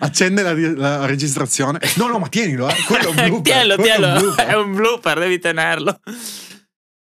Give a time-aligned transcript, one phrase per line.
[0.00, 1.78] Accende la, la registrazione.
[1.96, 2.74] No, no, ma tienilo, eh.
[2.86, 3.42] Quello è un blooper.
[3.42, 4.06] tienilo, tienilo.
[4.06, 4.46] È un blooper.
[4.46, 6.00] È un blooper, devi tenerlo.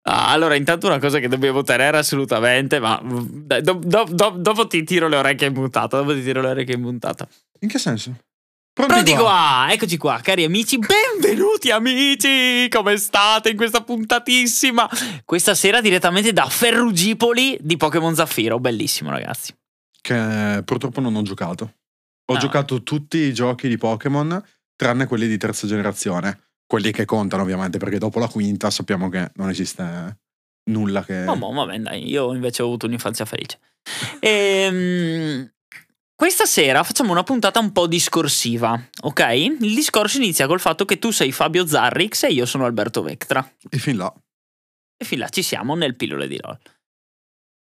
[0.07, 4.67] Ah, allora, intanto una cosa che dobbiamo tenere assolutamente, ma dai, do- do- do- dopo
[4.67, 5.97] ti tiro le orecchie in puntata.
[5.97, 7.27] Dopo ti tiro le orecchie in puntata.
[7.61, 8.15] In che senso?
[8.75, 14.91] Pronti qua, eccoci qua, cari amici, benvenuti amici, come state in questa puntatissima?
[15.25, 19.55] Questa sera direttamente da Ferrugipoli di Pokémon Zaffiro, bellissimo ragazzi.
[20.01, 21.73] Che purtroppo non ho giocato.
[22.27, 22.39] Ho No.
[22.39, 24.43] giocato tutti i giochi di Pokémon,
[24.77, 26.41] tranne quelli di terza generazione.
[26.67, 30.19] Quelli che contano, ovviamente, perché dopo la quinta sappiamo che non esiste
[30.71, 31.27] nulla che.
[31.27, 33.59] Oh, boh, vabbè, dai, io invece ho avuto un'infanzia felice.
[34.21, 35.53] Ehm,
[36.15, 39.21] questa sera facciamo una puntata un po' discorsiva, ok?
[39.61, 43.47] Il discorso inizia col fatto che tu sei Fabio Zarrix e io sono Alberto Vectra.
[43.69, 44.13] E fin là.
[44.97, 46.59] E fin là ci siamo nel pillole di LOL.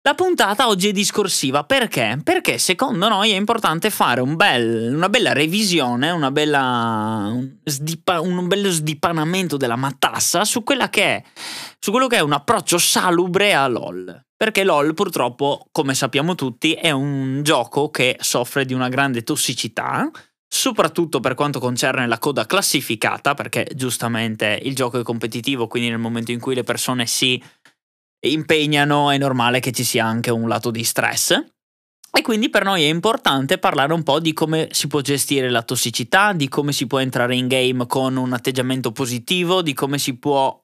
[0.07, 2.17] La puntata oggi è discorsiva perché?
[2.23, 8.21] Perché secondo noi è importante fare un bel- una bella revisione, una bella, un, sdipa-
[8.21, 11.23] un bello sdipanamento della matassa su, quella che è,
[11.77, 14.27] su quello che è un approccio salubre a LOL.
[14.37, 20.09] Perché LOL purtroppo, come sappiamo tutti, è un gioco che soffre di una grande tossicità,
[20.47, 25.99] soprattutto per quanto concerne la coda classificata, perché giustamente il gioco è competitivo, quindi nel
[25.99, 27.43] momento in cui le persone si
[28.19, 31.31] impegnano è normale che ci sia anche un lato di stress.
[32.11, 35.61] E quindi per noi è importante parlare un po' di come si può gestire la
[35.61, 40.17] tossicità, di come si può entrare in game con un atteggiamento positivo, di come si
[40.17, 40.59] può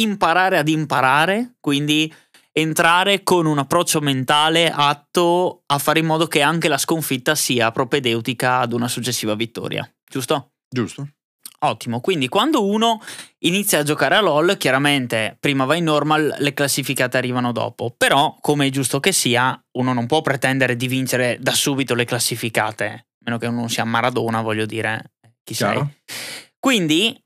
[0.00, 2.12] imparare ad imparare, quindi
[2.52, 7.70] entrare con un approccio mentale atto a fare in modo che anche la sconfitta sia
[7.72, 10.52] propedeutica ad una successiva vittoria, giusto?
[10.68, 11.08] Giusto?
[11.64, 13.00] Ottimo, quindi quando uno
[13.44, 18.36] inizia a giocare a LoL, chiaramente prima va in normal, le classificate arrivano dopo, però
[18.40, 22.84] come è giusto che sia, uno non può pretendere di vincere da subito le classificate,
[22.86, 25.12] a meno che uno non sia Maradona, voglio dire,
[25.44, 25.88] chi Chiaro?
[26.06, 26.16] sei.
[26.58, 27.16] Quindi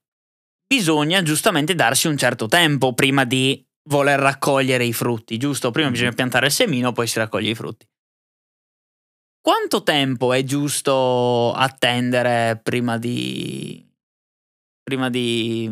[0.67, 5.71] bisogna giustamente darsi un certo tempo prima di voler raccogliere i frutti, giusto?
[5.71, 7.87] Prima bisogna piantare il semino, poi si raccoglie i frutti.
[9.41, 13.86] Quanto tempo è giusto attendere prima di
[14.87, 15.69] prima di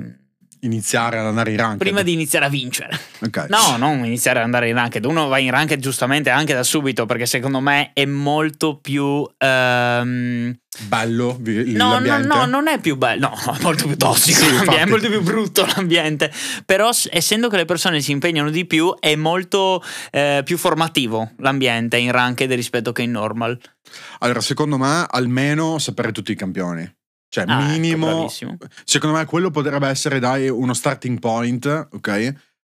[0.62, 1.76] Iniziare ad andare in rank.
[1.76, 2.98] prima di iniziare a vincere?
[3.20, 3.47] Ok.
[3.48, 5.04] No, non iniziare ad andare in ranked.
[5.04, 10.58] Uno va in ranked giustamente anche da subito perché secondo me è molto più ehm,
[10.88, 14.84] Bello No, no, no, non è più bello, no, è molto più tossico, Sì, è
[14.86, 16.32] molto più brutto l'ambiente,
[16.64, 21.98] però essendo che le persone si impegnano di più è molto eh, più formativo l'ambiente
[21.98, 23.60] in ranked rispetto che in normal.
[24.20, 26.91] Allora, secondo me, almeno sapere tutti i campioni.
[27.34, 28.06] Cioè, Ah, ecco, minimo.
[28.06, 28.56] bravissimo.
[28.84, 32.34] secondo me, quello potrebbe essere, dai, uno starting point, ok?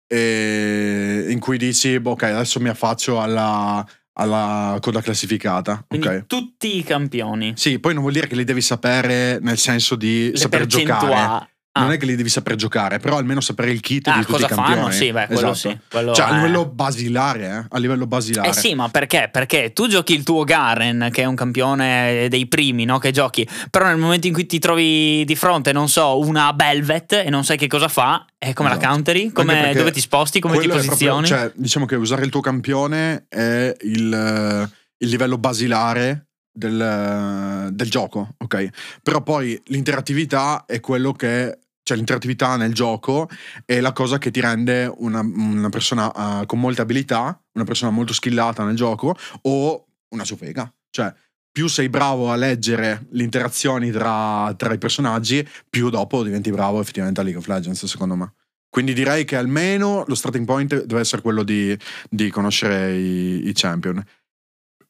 [0.08, 6.26] E in cui dici, boh, ok, adesso mi affaccio alla, alla coda classificata, Quindi ok?
[6.26, 10.30] tutti i campioni, Sì, poi non vuol dire che li devi sapere nel senso di
[10.32, 11.50] le saper giocare.
[11.78, 11.82] Ah.
[11.82, 14.32] Non è che li devi saper giocare, però almeno sapere il kit Ah, di tutti
[14.32, 14.80] cosa i campioni.
[14.80, 14.90] fanno?
[14.90, 15.54] Sì, beh, quello Esatto.
[15.54, 15.78] sì.
[15.90, 17.66] Quello Cioè, a è- livello basilare, eh?
[17.68, 18.48] A livello basilare.
[18.48, 19.28] Eh sì, ma perché?
[19.32, 22.98] Perché tu giochi il tuo Garen, che è un campione dei primi, no?
[22.98, 23.48] Che giochi.
[23.70, 27.44] Però nel momento in cui ti trovi di fronte, non so, una Belvet e non
[27.44, 28.92] sai che cosa fa, è come la Esatto.
[28.92, 29.32] counteri?
[29.32, 30.40] Come- Anche perché dove ti sposti?
[30.40, 31.26] Come ti è proprio- posizioni?
[31.26, 34.68] cioè, diciamo che usare il tuo campione è il, eh,
[34.98, 38.68] il livello basilare del, del gioco, ok?
[39.02, 41.58] Però poi l'interattività è quello che.
[41.88, 43.30] Cioè, l'interattività nel gioco
[43.64, 47.90] è la cosa che ti rende una, una persona eh, con molte abilità, una persona
[47.90, 50.70] molto skillata nel gioco o una ciofega.
[50.90, 51.10] Cioè,
[51.50, 56.78] più sei bravo a leggere le interazioni tra, tra i personaggi, più dopo diventi bravo
[56.78, 58.34] effettivamente a League of Legends, secondo me.
[58.68, 61.74] Quindi direi che almeno lo starting point deve essere quello di,
[62.10, 64.04] di conoscere i, i champion.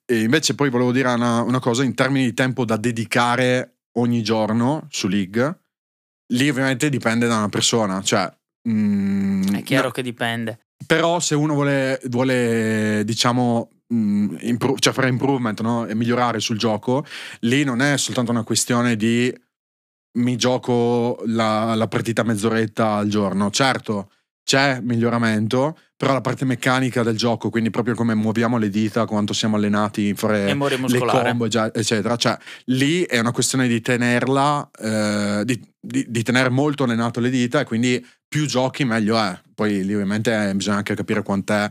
[0.04, 4.24] E invece poi volevo dire una, una cosa in termini di tempo da dedicare ogni
[4.24, 5.60] giorno su League.
[6.32, 8.30] Lì ovviamente dipende da una persona, cioè...
[8.68, 10.58] mm, È chiaro no, che dipende.
[10.86, 15.86] però se uno vuole, vuole diciamo, mh, impro- cioè fare improvement no?
[15.86, 17.04] e migliorare sul gioco,
[17.40, 19.34] lì non è soltanto una questione di
[20.18, 23.50] mi gioco la, la partita mezz'oretta al giorno.
[23.50, 24.10] Certo,
[24.48, 29.34] c'è miglioramento, però la parte meccanica del gioco, quindi proprio come muoviamo le dita, quanto
[29.34, 30.46] siamo allenati a fare
[30.88, 32.16] le combo, eccetera.
[32.16, 32.34] Cioè,
[32.64, 37.60] lì è una questione di tenerla, eh, di, di- di tenere molto allenato le dita
[37.60, 39.38] e quindi più giochi meglio è.
[39.54, 41.70] Poi lì ovviamente bisogna anche capire quant'è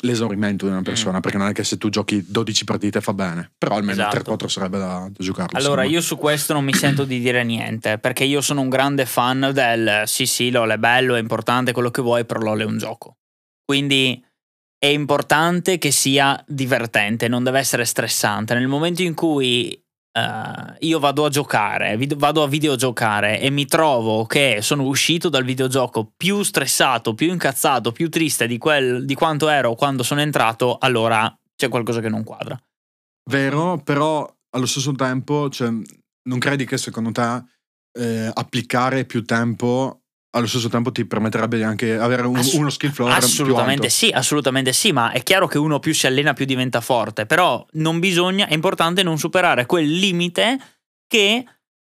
[0.00, 1.20] l'esaurimento di una persona, Mm.
[1.20, 4.34] perché non è che se tu giochi 12 partite fa bene, però almeno Esatto.
[4.36, 5.58] 3-4 sarebbe da, da giocarlo.
[5.58, 9.06] Allora, io su questo non mi sento di dire niente, perché io sono un grande
[9.06, 12.64] fan del sì, sì, LOL è bello, è importante quello che vuoi, però LOL è
[12.64, 13.16] un gioco.
[13.64, 14.22] Quindi
[14.78, 18.54] è importante che sia divertente, non deve essere stressante.
[18.54, 19.82] Nel momento in cui
[20.16, 25.44] uh, io vado a giocare, vado a videogiocare e mi trovo che sono uscito dal
[25.44, 30.78] videogioco più stressato, più incazzato, più triste di, quel, di quanto ero quando sono entrato,
[30.78, 32.58] allora c'è qualcosa che non quadra.
[33.30, 37.44] Vero, però allo stesso tempo, cioè, non credi che secondo te
[37.98, 40.02] eh, applicare più tempo
[40.36, 44.10] allo stesso tempo ti permetterebbe di anche avere un, Ass- uno skill floor assolutamente sì
[44.10, 47.98] assolutamente sì ma è chiaro che uno più si allena più diventa forte però non
[47.98, 50.58] bisogna è importante non superare quel limite
[51.06, 51.44] che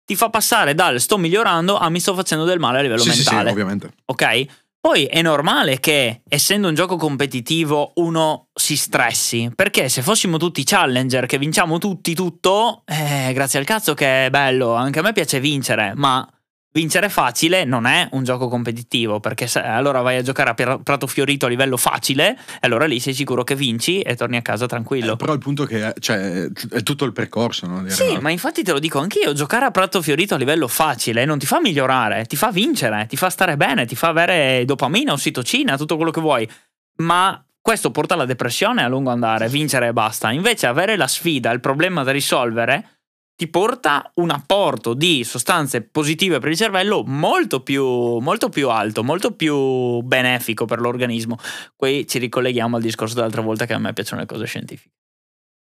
[0.04, 3.08] ti fa passare dal sto migliorando a mi sto facendo del male a livello sì,
[3.08, 3.90] mentale sì, sì, ovviamente.
[4.06, 4.46] Ok?
[4.82, 9.48] Poi è normale che, essendo un gioco competitivo, uno si stressi.
[9.54, 14.30] Perché se fossimo tutti challenger che vinciamo tutti tutto, eh, grazie al cazzo che è
[14.30, 16.28] bello, anche a me piace vincere, ma
[16.74, 21.06] Vincere facile non è un gioco competitivo, perché se, allora vai a giocare a Prato
[21.06, 24.64] Fiorito a livello facile, e allora lì sei sicuro che vinci e torni a casa
[24.64, 25.12] tranquillo.
[25.12, 27.86] Eh, però il punto è che è, cioè, è tutto il percorso, no?
[27.88, 31.38] Sì, ma infatti te lo dico anch'io, giocare a Prato Fiorito a livello facile non
[31.38, 35.76] ti fa migliorare, ti fa vincere, ti fa stare bene, ti fa avere dopamina, ossitocina,
[35.76, 36.48] tutto quello che vuoi.
[36.96, 40.30] Ma questo porta alla depressione a lungo andare, vincere e basta.
[40.30, 42.91] Invece avere la sfida, il problema da risolvere
[43.34, 47.84] ti porta un apporto di sostanze positive per il cervello molto più,
[48.19, 51.38] molto più alto, molto più benefico per l'organismo.
[51.75, 54.94] Qui ci ricolleghiamo al discorso dell'altra volta che a me piacciono le cose scientifiche.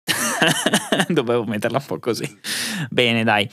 [1.08, 2.40] Dovevo metterla un po' così.
[2.90, 3.50] Bene, dai.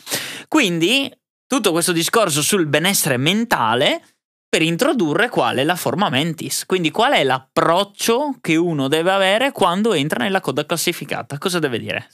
[0.49, 1.11] Quindi,
[1.47, 4.03] tutto questo discorso sul benessere mentale
[4.49, 6.67] per introdurre quale la forma mentis.
[6.67, 11.39] Quindi qual è l'approccio che uno deve avere quando entra nella coda classificata?
[11.39, 12.09] Cosa deve dire?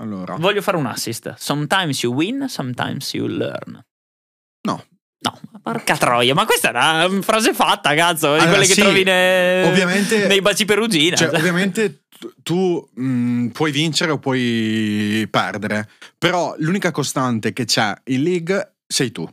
[0.00, 0.36] Allora.
[0.36, 1.34] Voglio fare un assist.
[1.36, 3.84] Sometimes you win, sometimes you learn.
[4.66, 4.84] No.
[5.22, 8.80] No, porca troia, ma questa è una frase fatta, cazzo, di allora, quelle che sì,
[8.80, 10.26] trovi ne...
[10.26, 11.14] nei baci perugina.
[11.14, 12.04] Cioè, ovviamente
[12.42, 18.76] tu mh, mm, puoi vincere o puoi perdere, però l'unica costante che c'è in league
[18.86, 19.28] sei tu.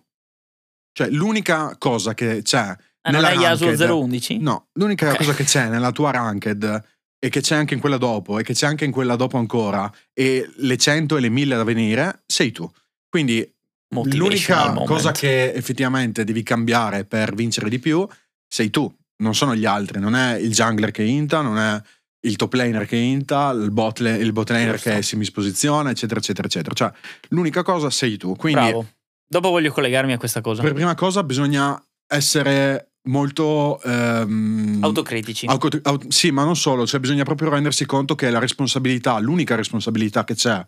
[0.92, 4.40] Cioè, l'unica cosa che c'è ah, nella non è Yasuo 011?
[4.40, 5.18] No, l'unica okay.
[5.20, 6.84] cosa che c'è nella tua ranked
[7.19, 9.92] e che c'è anche in quella dopo e che c'è anche in quella dopo ancora
[10.14, 12.69] e le 100 e le 1000 da venire sei tu.
[13.10, 13.50] Quindi
[13.90, 18.08] l'unica cosa che effettivamente devi cambiare per vincere di più
[18.48, 21.81] sei tu, non sono gli altri, non è il jungler che inta, non è
[22.22, 24.90] il top laner che inta, il bot, il bot laner Giusto.
[24.90, 26.75] che è semisposizione, eccetera, eccetera, eccetera.
[26.75, 26.92] Cioè,
[27.30, 28.36] l'unica cosa sei tu.
[28.36, 28.88] Quindi, Bravo.
[29.30, 30.62] Dopo voglio collegarmi a questa cosa.
[30.62, 35.45] Per prima cosa bisogna essere molto ehm, autocritici.
[35.48, 39.56] Auto, aut, sì, ma non solo, cioè bisogna proprio rendersi conto che la responsabilità, l'unica
[39.56, 40.63] responsabilità che c'è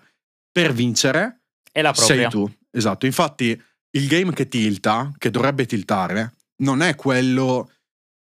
[0.52, 1.42] per vincere
[1.72, 2.16] è la propria.
[2.16, 2.52] Sei tu.
[2.72, 7.72] Esatto, infatti il game che tilta, che dovrebbe tiltare, non è quello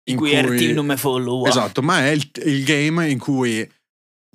[0.05, 1.45] in, in cui, cui non me follow.
[1.45, 3.69] Esatto, ma è il, il, game in cui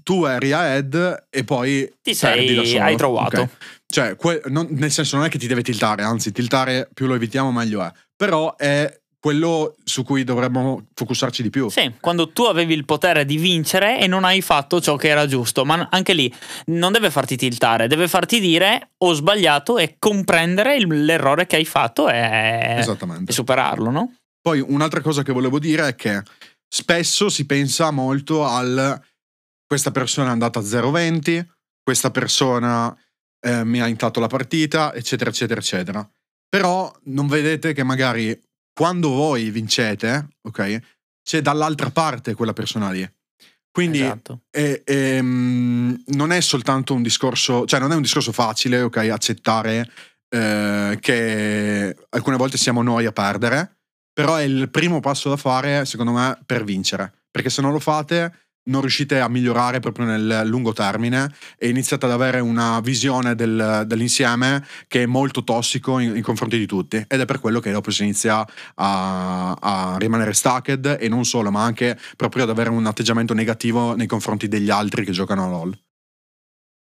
[0.02, 3.42] tu eri ahead e poi ti sei hai trovato.
[3.42, 3.56] Okay.
[3.86, 7.14] Cioè, que, non, nel senso non è che ti deve tiltare, anzi, tiltare più lo
[7.14, 7.92] evitiamo meglio è.
[8.16, 11.70] Però è quello su cui dovremmo focusarci di più.
[11.70, 15.26] Sì, quando tu avevi il potere di vincere e non hai fatto ciò che era
[15.26, 16.30] giusto, ma anche lì
[16.66, 21.64] non deve farti tiltare, deve farti dire ho sbagliato e comprendere il, l'errore che hai
[21.64, 24.14] fatto e, e superarlo, no?
[24.42, 26.20] Poi un'altra cosa che volevo dire è che
[26.68, 29.02] spesso si pensa molto al
[29.66, 31.46] questa persona è andata a 0-20,
[31.82, 32.94] questa persona
[33.40, 36.10] eh, mi ha intato la partita, eccetera, eccetera, eccetera.
[36.46, 38.38] Però non vedete che magari
[38.74, 40.78] quando voi vincete, ok,
[41.22, 43.08] c'è dall'altra parte quella persona lì.
[43.70, 44.42] Quindi esatto.
[44.50, 48.96] è, è, mm, non è soltanto un discorso, cioè non è un discorso facile, ok,
[48.98, 49.90] accettare
[50.28, 53.78] eh, che alcune volte siamo noi a perdere,
[54.12, 57.12] però è il primo passo da fare, secondo me, per vincere.
[57.30, 62.06] Perché se non lo fate, non riuscite a migliorare proprio nel lungo termine e iniziate
[62.06, 66.96] ad avere una visione del, dell'insieme che è molto tossico in, in, confronti di tutti
[66.96, 71.50] ed è per quello che dopo si inizia a, a, rimanere stacked e non solo
[71.50, 75.48] ma anche proprio ad avere un atteggiamento negativo nei confronti degli altri che giocano a
[75.48, 75.78] LoL.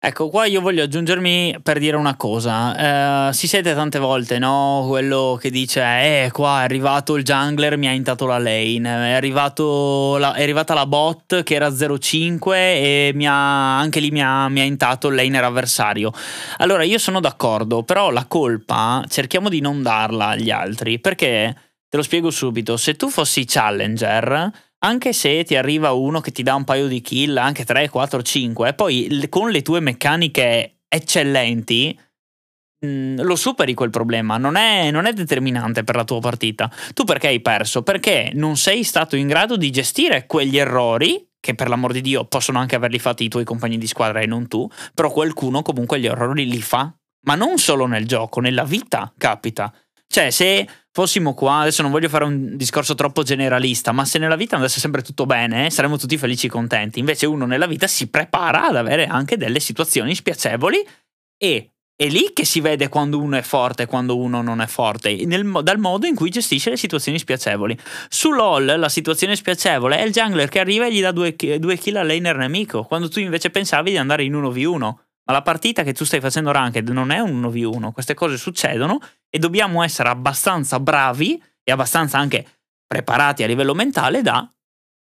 [0.03, 3.27] Ecco, qua io voglio aggiungermi per dire una cosa.
[3.29, 4.83] Eh, si sente tante volte, no?
[4.87, 9.29] Quello che dice, eh, qua è arrivato il jungler, mi ha intato la lane, è,
[9.29, 14.61] la, è arrivata la bot che era 0-5 e ha, anche lì mi ha, mi
[14.61, 16.11] ha intato il laner avversario.
[16.57, 21.55] Allora, io sono d'accordo, però la colpa cerchiamo di non darla agli altri, perché,
[21.87, 24.51] te lo spiego subito, se tu fossi challenger
[24.83, 28.21] anche se ti arriva uno che ti dà un paio di kill, anche 3, 4,
[28.21, 31.97] 5, poi con le tue meccaniche eccellenti
[32.85, 36.71] mm, lo superi quel problema, non è, non è, determinante per la tua partita.
[36.93, 37.83] Tu perché hai perso?
[37.83, 42.25] Perché non sei stato in grado di gestire quegli errori che per l'amor di Dio
[42.25, 45.99] possono anche averli fatti i tuoi compagni di squadra e non tu, però qualcuno comunque
[45.99, 46.93] gli errori li fa.
[47.23, 49.71] Ma non solo nel gioco, nella vita capita.
[50.07, 54.35] Cioè, se fossimo qua, adesso non voglio fare un discorso troppo generalista, ma se nella
[54.35, 56.99] vita andasse sempre tutto bene, saremmo tutti felici e contenti.
[56.99, 60.85] Invece uno nella vita si prepara ad avere anche delle situazioni spiacevoli
[61.37, 61.71] e
[62.01, 65.23] è lì che si vede quando uno è forte e quando uno non è forte,
[65.25, 67.77] nel, dal modo in cui gestisce le situazioni spiacevoli.
[68.09, 71.77] Su LOL la situazione spiacevole è il jungler che arriva e gli dà due, due
[71.77, 74.93] kill al laner nemico, quando tu invece pensavi di andare in 1v1.
[75.25, 78.99] Ma la partita che tu stai facendo ranked non è un 1v1, queste cose succedono
[79.29, 82.45] e dobbiamo essere abbastanza bravi e abbastanza anche
[82.87, 84.49] preparati a livello mentale da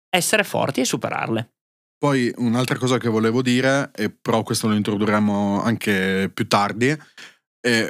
[0.10, 1.52] essere forti e superarle.
[1.98, 6.96] Poi un'altra cosa che volevo dire, e però questo lo introdurremo anche più tardi,
[7.60, 7.88] è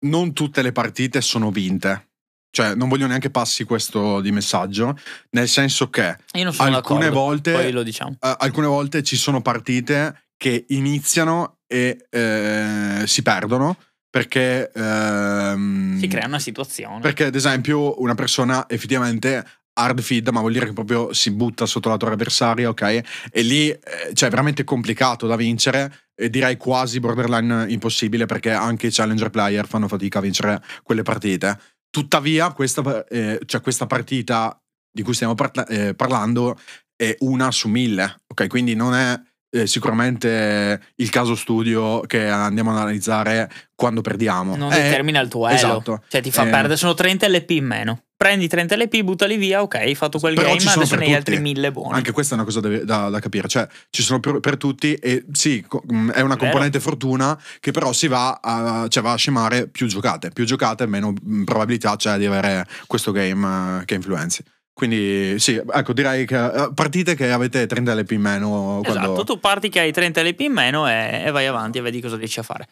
[0.00, 2.06] non tutte le partite sono vinte.
[2.50, 4.96] Cioè, non voglio neanche passi questo di messaggio,
[5.30, 6.16] nel senso che
[6.56, 8.12] alcune volte, diciamo.
[8.12, 13.76] uh, alcune volte ci sono partite che iniziano e eh, si perdono
[14.10, 17.00] perché ehm, si crea una situazione.
[17.00, 19.44] Perché, ad esempio, una persona effettivamente
[19.74, 22.82] hard feed, ma vuol dire che proprio si butta sotto la torre avversaria, ok?
[23.30, 23.80] E lì eh,
[24.12, 29.30] cioè, è veramente complicato da vincere e direi quasi borderline impossibile perché anche i challenger
[29.30, 31.58] player fanno fatica a vincere quelle partite.
[31.90, 34.60] Tuttavia, questa, eh, cioè, questa partita
[34.90, 36.58] di cui stiamo parla- eh, parlando
[36.96, 38.48] è una su mille, ok?
[38.48, 44.56] Quindi non è eh, sicuramente il caso studio che andiamo ad analizzare quando perdiamo.
[44.56, 45.56] Non eh, determina il tuo elo.
[45.56, 46.02] Esatto.
[46.08, 49.62] Cioè ti fa eh, perdere, sono 30 LP in meno prendi 30 LP, buttali via,
[49.62, 51.94] ok, hai fatto quel game, adesso ne hai altri 1000 buoni.
[51.94, 55.24] Anche questa è una cosa da, da capire, cioè ci sono per, per, tutti e
[55.30, 56.90] sì, mm, è una componente Vero.
[56.90, 61.12] fortuna che però si va a, cioè va a scemare più giocate, più giocate meno
[61.12, 64.42] mm, probabilità c'è di avere questo game eh, che influenzi.
[64.78, 68.78] Quindi sì, ecco, direi che eh, partite che avete 30 LP in meno.
[68.84, 69.00] Quando...
[69.00, 72.00] Esatto, tu parti che hai 30 LP in meno e, e vai avanti e vedi
[72.00, 72.68] cosa riesci a fare.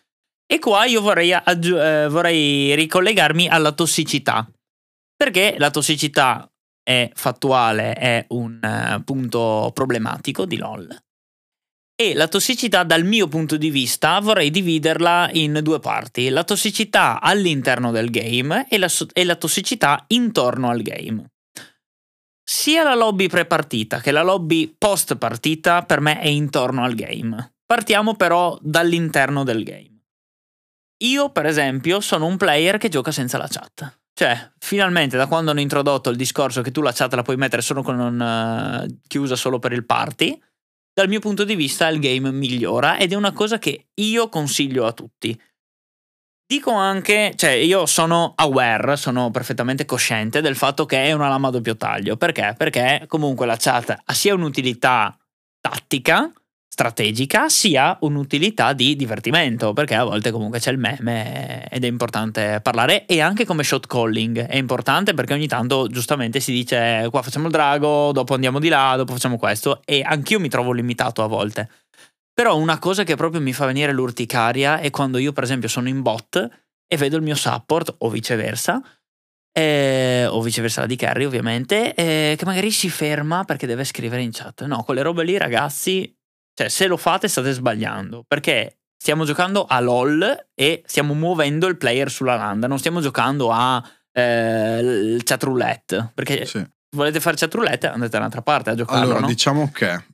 [0.47, 4.49] E qua io vorrei, aggi- eh, vorrei ricollegarmi alla tossicità.
[5.17, 6.49] Perché la tossicità
[6.81, 10.97] è fattuale, è un uh, punto problematico di LOL.
[12.01, 17.21] E la tossicità dal mio punto di vista vorrei dividerla in due parti, la tossicità
[17.21, 21.31] all'interno del game e la, e la tossicità intorno al game.
[22.49, 27.55] Sia la lobby pre-partita che la lobby post-partita per me è intorno al game.
[27.67, 30.03] Partiamo però dall'interno del game.
[30.99, 33.99] Io, per esempio, sono un player che gioca senza la chat.
[34.15, 37.63] Cioè, finalmente da quando hanno introdotto il discorso che tu la chat la puoi mettere
[37.63, 38.21] solo con un,
[38.89, 40.41] uh, chiusa solo per il party,
[40.95, 44.87] dal mio punto di vista il game migliora ed è una cosa che io consiglio
[44.87, 45.39] a tutti.
[46.49, 51.49] Dico anche, cioè io sono aware, sono perfettamente cosciente del fatto che è una lama
[51.49, 52.17] a doppio taglio.
[52.17, 52.55] Perché?
[52.57, 55.19] Perché comunque la chat ha sia un'utilità
[55.61, 56.31] tattica,
[56.69, 62.61] strategica sia un'utilità di divertimento, perché a volte comunque c'è il meme ed è importante
[62.63, 67.23] parlare e anche come shot calling è importante perché ogni tanto giustamente si dice qua
[67.23, 71.25] facciamo il drago, dopo andiamo di là, dopo facciamo questo e anch'io mi trovo limitato
[71.25, 71.69] a volte.
[72.37, 75.89] Però una cosa che proprio mi fa venire l'urticaria è quando io per esempio sono
[75.89, 76.49] in bot
[76.87, 78.83] e vedo il mio support o viceversa
[79.57, 84.21] eh, o viceversa la di Carry ovviamente, eh, che magari si ferma perché deve scrivere
[84.21, 84.67] in chat.
[84.67, 86.15] No, quelle robe lì ragazzi
[86.55, 91.79] cioè, se lo fate state sbagliando, perché stiamo giocando a LOL e stiamo muovendo il
[91.79, 96.63] player sulla landa, non stiamo giocando a eh, il chat roulette, perché sì.
[96.95, 99.01] volete fare chat roulette andate da un'altra parte a giocare.
[99.01, 99.27] Allora, no?
[99.27, 100.05] diciamo che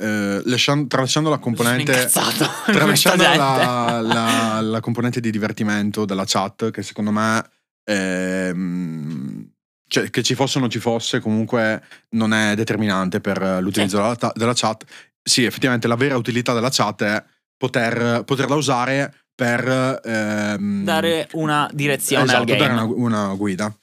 [0.00, 2.08] eh, lasciando, tralasciando la componente
[2.66, 7.44] tralasciando la, la, la, componente di divertimento della chat che secondo me
[7.84, 9.50] ehm,
[9.86, 14.16] cioè, che ci fosse o non ci fosse comunque non è determinante per l'utilizzo sì.
[14.18, 14.84] della, della, chat
[15.22, 17.24] sì, effettivamente la vera utilità della chat è
[17.56, 23.74] poter, poterla usare per ehm, dare una direzione esatto, dare una, una guida.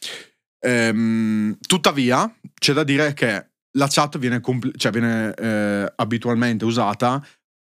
[0.59, 3.47] Ehm, tuttavia, c'è da dire che
[3.77, 7.25] la chat viene, compl- cioè viene eh, abitualmente usata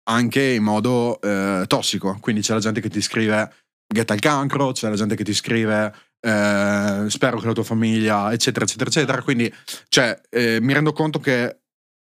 [0.10, 2.18] anche in modo eh, tossico.
[2.20, 3.54] Quindi c'è la gente che ti scrive
[3.88, 8.32] get al cancro, c'è la gente che ti scrive eh, spero che la tua famiglia,
[8.32, 9.22] eccetera, eccetera, eccetera.
[9.22, 9.54] Quindi,
[9.90, 11.60] cioè, eh, mi rendo conto che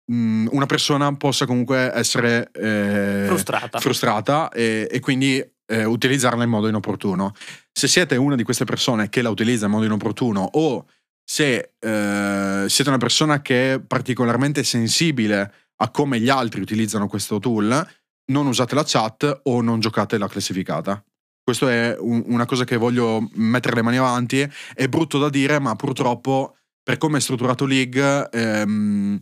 [0.06, 6.50] mh, una persona possa comunque essere eh, frustrata, frustrata e, e quindi eh, utilizzarla in
[6.50, 7.34] modo inopportuno.
[7.72, 10.86] Se siete una di queste persone che la utilizza in modo inopportuno o
[11.30, 17.38] se eh, siete una persona che è particolarmente sensibile a come gli altri utilizzano questo
[17.40, 17.86] tool,
[18.32, 21.04] non usate la chat o non giocate la classificata.
[21.44, 24.50] Questo è un, una cosa che voglio mettere le mani avanti.
[24.74, 29.20] È brutto da dire, ma purtroppo, per come è strutturato League, ehm,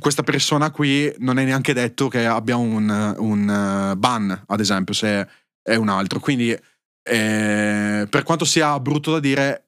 [0.00, 5.28] questa persona qui non è neanche detto che abbia un, un ban, ad esempio, se
[5.62, 6.18] è un altro.
[6.18, 9.67] Quindi, eh, per quanto sia brutto da dire,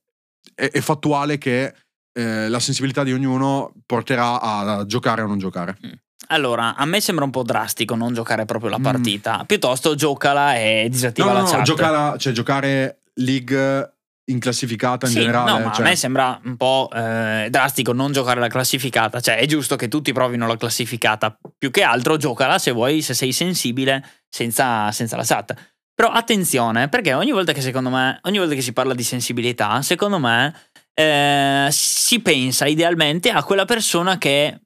[0.60, 1.74] è, è fattuale che
[2.12, 5.78] eh, la sensibilità di ognuno porterà a giocare o non giocare.
[5.86, 5.92] Mm.
[6.28, 8.82] Allora, a me sembra un po' drastico non giocare proprio la mm.
[8.82, 9.40] partita.
[9.42, 9.46] Mm.
[9.46, 11.62] Piuttosto giocala e disattiva no, la no, chat.
[11.62, 13.94] Giocare, cioè giocare League
[14.30, 15.50] in classificata in sì, generale.
[15.50, 15.84] No, ma cioè...
[15.84, 19.20] a me sembra un po' eh, drastico non giocare la classificata.
[19.20, 21.36] Cioè, è giusto che tutti provino la classificata.
[21.56, 25.54] Più che altro, giocala se vuoi, se sei sensibile, senza, senza la chat.
[26.00, 29.82] Però attenzione, perché ogni volta che secondo me, ogni volta che si parla di sensibilità,
[29.82, 30.54] secondo me
[30.94, 34.62] eh, si pensa idealmente a quella persona che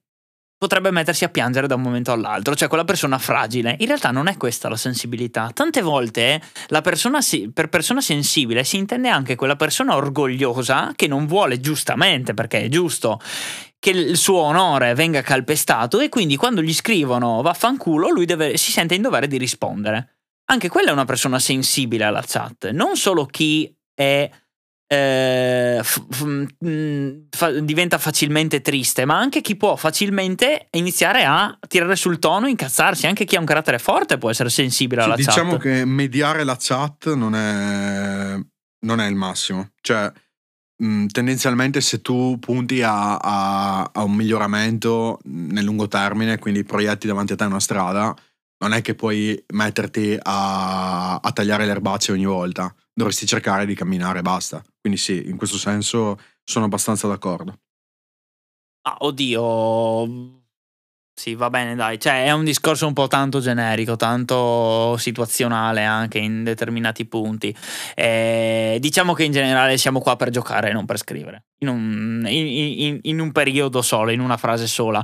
[0.57, 3.75] potrebbe mettersi a piangere da un momento all'altro, cioè quella persona fragile.
[3.79, 5.51] In realtà non è questa la sensibilità.
[5.53, 6.41] Tante volte
[6.81, 7.19] persona
[7.53, 12.69] per persona sensibile si intende anche quella persona orgogliosa che non vuole giustamente, perché è
[12.69, 13.19] giusto,
[13.77, 18.71] che il suo onore venga calpestato e quindi quando gli scrivono vaffanculo lui deve, si
[18.71, 20.14] sente in dovere di rispondere.
[20.45, 24.29] Anche quella è una persona sensibile alla chat, non solo chi è
[24.87, 31.57] eh, f- f- mm, fa- diventa facilmente triste, ma anche chi può facilmente iniziare a
[31.67, 33.07] tirare sul tono, incazzarsi.
[33.07, 35.57] Anche chi ha un carattere forte può essere sensibile alla diciamo chat.
[35.57, 38.39] Diciamo che mediare la chat non è,
[38.85, 39.71] non è il massimo.
[39.81, 40.11] Cioè,
[40.77, 46.63] mh, mm, tendenzialmente, se tu punti a, a, a un miglioramento nel lungo termine, quindi
[46.63, 48.15] proietti davanti a te una strada,
[48.57, 53.75] non è che puoi metterti a, a tagliare le erbacce ogni volta dovresti cercare di
[53.75, 54.63] camminare e basta.
[54.79, 57.59] Quindi sì, in questo senso sono abbastanza d'accordo.
[58.87, 60.43] Ah, oddio.
[61.17, 61.99] Sì, va bene, dai.
[61.99, 67.55] Cioè, è un discorso un po' tanto generico, tanto situazionale anche in determinati punti.
[67.95, 71.45] Eh, diciamo che in generale siamo qua per giocare e non per scrivere.
[71.59, 75.03] In un, in, in, in un periodo solo, in una frase sola.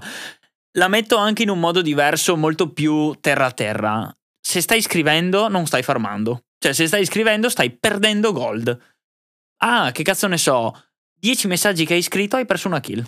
[0.77, 4.13] La metto anche in un modo diverso, molto più terra-terra.
[4.39, 6.45] Se stai scrivendo, non stai farmando.
[6.57, 8.77] Cioè, se stai scrivendo, stai perdendo gold.
[9.63, 10.73] Ah, che cazzo ne so.
[11.19, 13.05] 10 messaggi che hai scritto, hai perso una kill.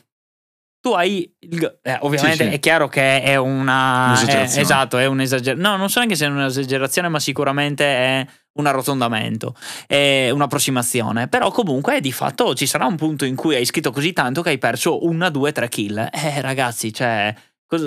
[0.81, 1.33] Tu hai.
[1.39, 2.55] Il, eh, ovviamente sì, sì.
[2.55, 4.19] è chiaro che è una.
[4.19, 5.61] È, esatto, è un'esagerazione.
[5.61, 9.55] No, non so neanche se è un'esagerazione, ma sicuramente è un arrotondamento,
[9.87, 11.29] è un'approssimazione.
[11.29, 14.49] Però comunque di fatto ci sarà un punto in cui hai scritto così tanto che
[14.49, 16.09] hai perso una, due, tre kill.
[16.11, 17.33] Eh, ragazzi, cioè.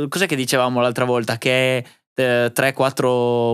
[0.09, 1.39] Cos'è che dicevamo l'altra volta?
[1.39, 1.85] Che
[2.17, 3.05] 3-4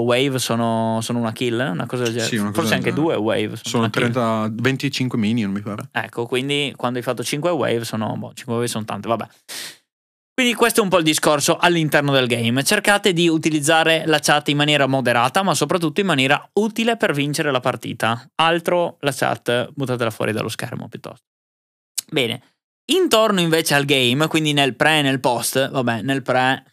[0.05, 2.29] wave sono, sono, una kill, una cosa del genere.
[2.29, 3.57] Sì, Forse cosa anche due wave.
[3.57, 5.89] Sono, sono 30, 25 minion, mi pare.
[5.91, 9.27] Ecco, quindi quando hai fatto 5 wave sono, boh, 5 wave sono tante, vabbè.
[10.35, 12.63] Quindi questo è un po' il discorso all'interno del game.
[12.63, 17.51] Cercate di utilizzare la chat in maniera moderata, ma soprattutto in maniera utile per vincere
[17.51, 18.31] la partita.
[18.37, 21.27] Altro la chat, buttatela fuori dallo schermo piuttosto.
[22.11, 22.52] Bene.
[22.85, 26.65] Intorno invece al game, quindi nel pre e nel post, vabbè, nel pre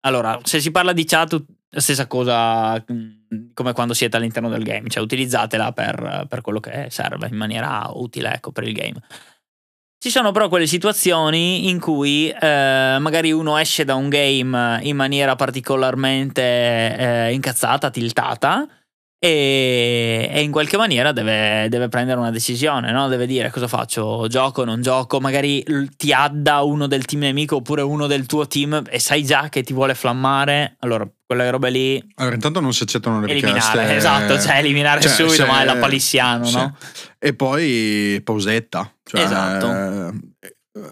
[0.00, 4.62] allora, se si parla di chat, la stessa cosa mm, come quando siete all'interno del
[4.62, 9.00] game, cioè utilizzatela per, per quello che serve in maniera utile ecco, per il game.
[10.00, 14.94] Ci sono però quelle situazioni in cui eh, magari uno esce da un game in
[14.94, 18.66] maniera particolarmente eh, incazzata, tiltata,
[19.20, 23.08] e, e, in qualche maniera deve, deve prendere una decisione, no?
[23.08, 25.64] deve dire cosa faccio, gioco, non gioco, magari
[25.96, 29.64] ti adda uno del team nemico oppure uno del tuo team e sai già che
[29.64, 32.12] ti vuole flammare, allora quelle robe lì...
[32.14, 33.96] Allora intanto non si accettano le eliminare, richieste.
[33.96, 36.56] Esatto, cioè eliminare cioè, subito, se, ma è la palissiano, sì.
[36.56, 36.76] no?
[37.18, 38.94] E poi pausetta.
[39.02, 39.66] Cioè, esatto.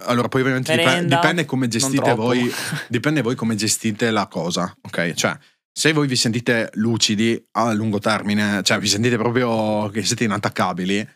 [0.07, 2.53] Allora, poi ovviamente Merenda, dipende come gestite voi,
[2.89, 5.15] dipende voi come gestite la cosa, ok?
[5.15, 5.39] Cioè
[5.79, 11.07] se voi vi sentite lucidi a lungo termine, cioè vi sentite proprio che siete inattaccabili,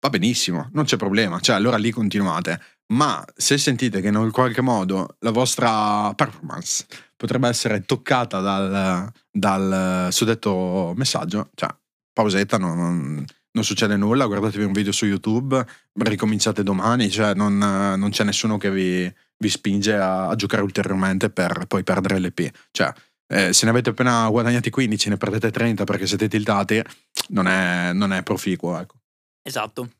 [0.00, 2.58] va benissimo, non c'è problema, cioè allora lì continuate.
[2.94, 10.08] Ma se sentite che in qualche modo la vostra performance potrebbe essere toccata dal, dal
[10.10, 11.68] suddetto messaggio, cioè
[12.10, 15.62] pausetta, non, non, succede nulla, guardatevi un video su YouTube,
[15.98, 21.28] ricominciate domani, cioè non, non c'è nessuno che vi, vi spinge a, a, giocare ulteriormente
[21.28, 22.50] per poi perdere l'EP.
[22.70, 22.90] Cioè,
[23.28, 26.82] eh, se ne avete appena guadagnati 15 ne perdete 30 perché siete tiltati,
[27.28, 28.78] non è, non è proficuo.
[28.78, 28.96] Ecco.
[29.42, 29.90] Esatto.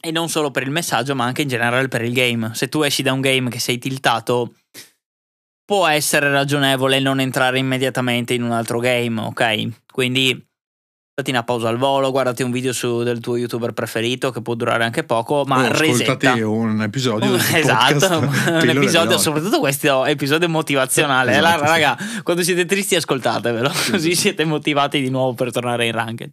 [0.00, 2.54] E non solo per il messaggio, ma anche in generale per il game.
[2.54, 4.54] Se tu esci da un game che sei tiltato,
[5.64, 9.68] può essere ragionevole non entrare immediatamente in un altro game, ok?
[9.90, 10.47] Quindi
[11.18, 14.54] Fatti una pausa al volo, guardati un video su, del tuo youtuber preferito che può
[14.54, 16.32] durare anche poco, ma oh, resetta.
[16.44, 21.32] un episodio Esatto, un episodio, soprattutto questo episodio motivazionale.
[21.32, 21.72] Esatto, la, sì.
[21.72, 26.30] raga, quando siete tristi ascoltatevelo, così siete motivati di nuovo per tornare in ranked.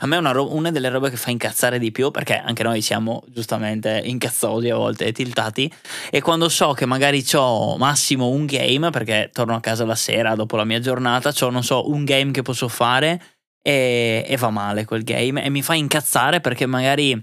[0.00, 2.82] A me una, ro- una delle robe che fa incazzare di più, perché anche noi
[2.82, 5.72] siamo giustamente incazzosi a volte e tiltati,
[6.10, 10.34] è quando so che magari ho massimo un game, perché torno a casa la sera
[10.34, 13.18] dopo la mia giornata, ho non so un game che posso fare
[13.66, 17.20] e, e va male quel game e mi fa incazzare perché magari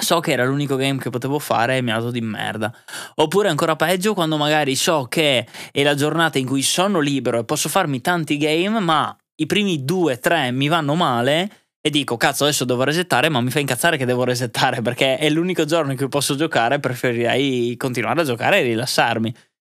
[0.00, 2.70] so che era l'unico game che potevo fare e mi ha dato di merda.
[3.14, 7.44] Oppure ancora peggio quando magari so che è la giornata in cui sono libero e
[7.44, 12.44] posso farmi tanti game, ma i primi due, tre mi vanno male e dico cazzo
[12.44, 15.96] adesso devo resettare ma mi fa incazzare che devo resettare perché è l'unico giorno in
[15.96, 19.34] cui posso giocare preferirei continuare a giocare e rilassarmi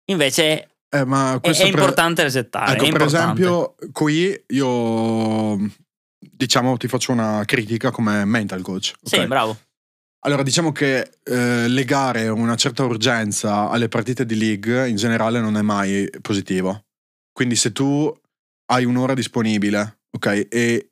[0.05, 0.43] invece
[0.89, 3.41] Eh, è, è per- importante resettare Ecco, per importante.
[3.41, 5.57] esempio, qui io
[6.39, 8.93] diciamo ti faccio una critica come mental coach.
[9.01, 9.09] ok?
[9.09, 9.57] sì bravo
[10.21, 15.55] Allora, diciamo che eh, legare una certa urgenza alle partite di league in generale non
[15.55, 16.87] è mai positivo.
[17.31, 18.13] Quindi se tu
[18.71, 20.89] hai un'ora disponibile, ok, e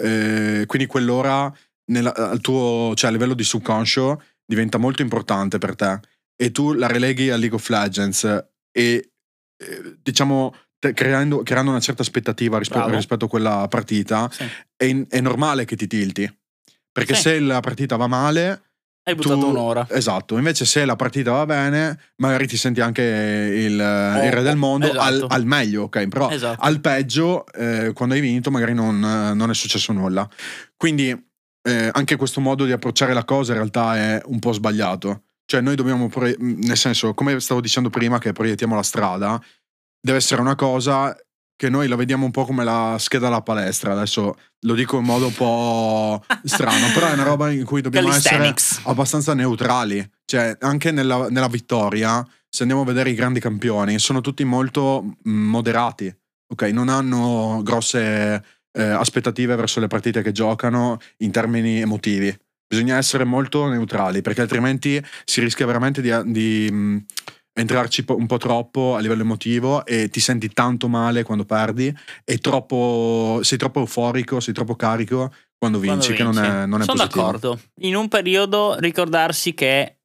[0.00, 1.52] eh, quindi quell'ora
[1.90, 6.00] nella- al tuo, cioè a livello di subconscio diventa molto importante per te
[6.40, 8.24] e tu la releghi a League of Legends
[8.70, 9.10] e
[9.60, 10.54] eh, diciamo
[10.94, 12.94] creando, creando una certa aspettativa rispe- Bravo.
[12.94, 14.44] rispetto a quella partita, Sì.
[14.76, 16.32] è, è normale che ti tilti.
[16.92, 17.22] Perché Sì.
[17.22, 18.62] se la partita va male,
[19.08, 23.02] hai buttato tu- un'ora Esatto, invece se la partita va bene, magari ti senti anche
[23.02, 25.26] il, il re del mondo al, esatto.
[25.34, 26.08] al meglio, ok?
[26.08, 30.28] Però esatto al peggio, eh, quando hai vinto, magari non, non è successo nulla.
[30.76, 31.08] Quindi
[31.62, 35.22] eh, anche questo modo di approcciare la cosa in realtà è un po' sbagliato.
[35.46, 39.42] Cioè noi dobbiamo, pro- nel senso, come stavo dicendo prima che proiettiamo la strada,
[40.00, 41.16] deve essere una cosa
[41.58, 43.92] che noi la vediamo un po' come la scheda alla palestra.
[43.92, 48.12] Adesso lo dico in modo un po' strano, però è una roba in cui dobbiamo
[48.12, 50.08] essere abbastanza neutrali.
[50.24, 55.16] Cioè, anche nella, nella vittoria, se andiamo a vedere i grandi campioni, sono tutti molto
[55.28, 56.16] mm, moderati.
[56.50, 62.34] Ok, non hanno grosse eh, aspettative verso le partite che giocano in termini emotivi.
[62.68, 67.04] Bisogna essere molto neutrali perché altrimenti si rischia veramente di, di, mh,
[67.60, 71.92] entrarci un po' troppo a livello emotivo e ti senti tanto male quando perdi
[72.24, 76.48] e troppo, sei troppo euforico, sei troppo carico quando vinci, Quando che non vinci.
[76.62, 77.24] è, non è sono positivo.
[77.24, 79.96] d'accordo in un periodo ricordarsi che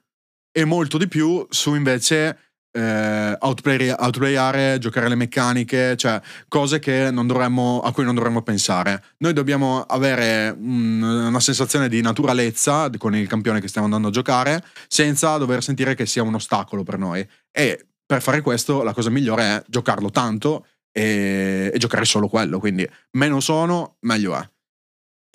[0.51, 6.79] e molto di più su invece eh, outplay- outplayare, giocare le meccaniche, cioè cose
[7.27, 9.03] dovremmo, a cui non dovremmo pensare.
[9.19, 14.13] Noi dobbiamo avere un- una sensazione di naturalezza con il campione che stiamo andando a
[14.13, 17.27] giocare senza dover sentire che sia un ostacolo per noi.
[17.51, 22.59] E per fare questo la cosa migliore è giocarlo tanto e, e giocare solo quello.
[22.59, 24.51] Quindi meno sono, meglio è.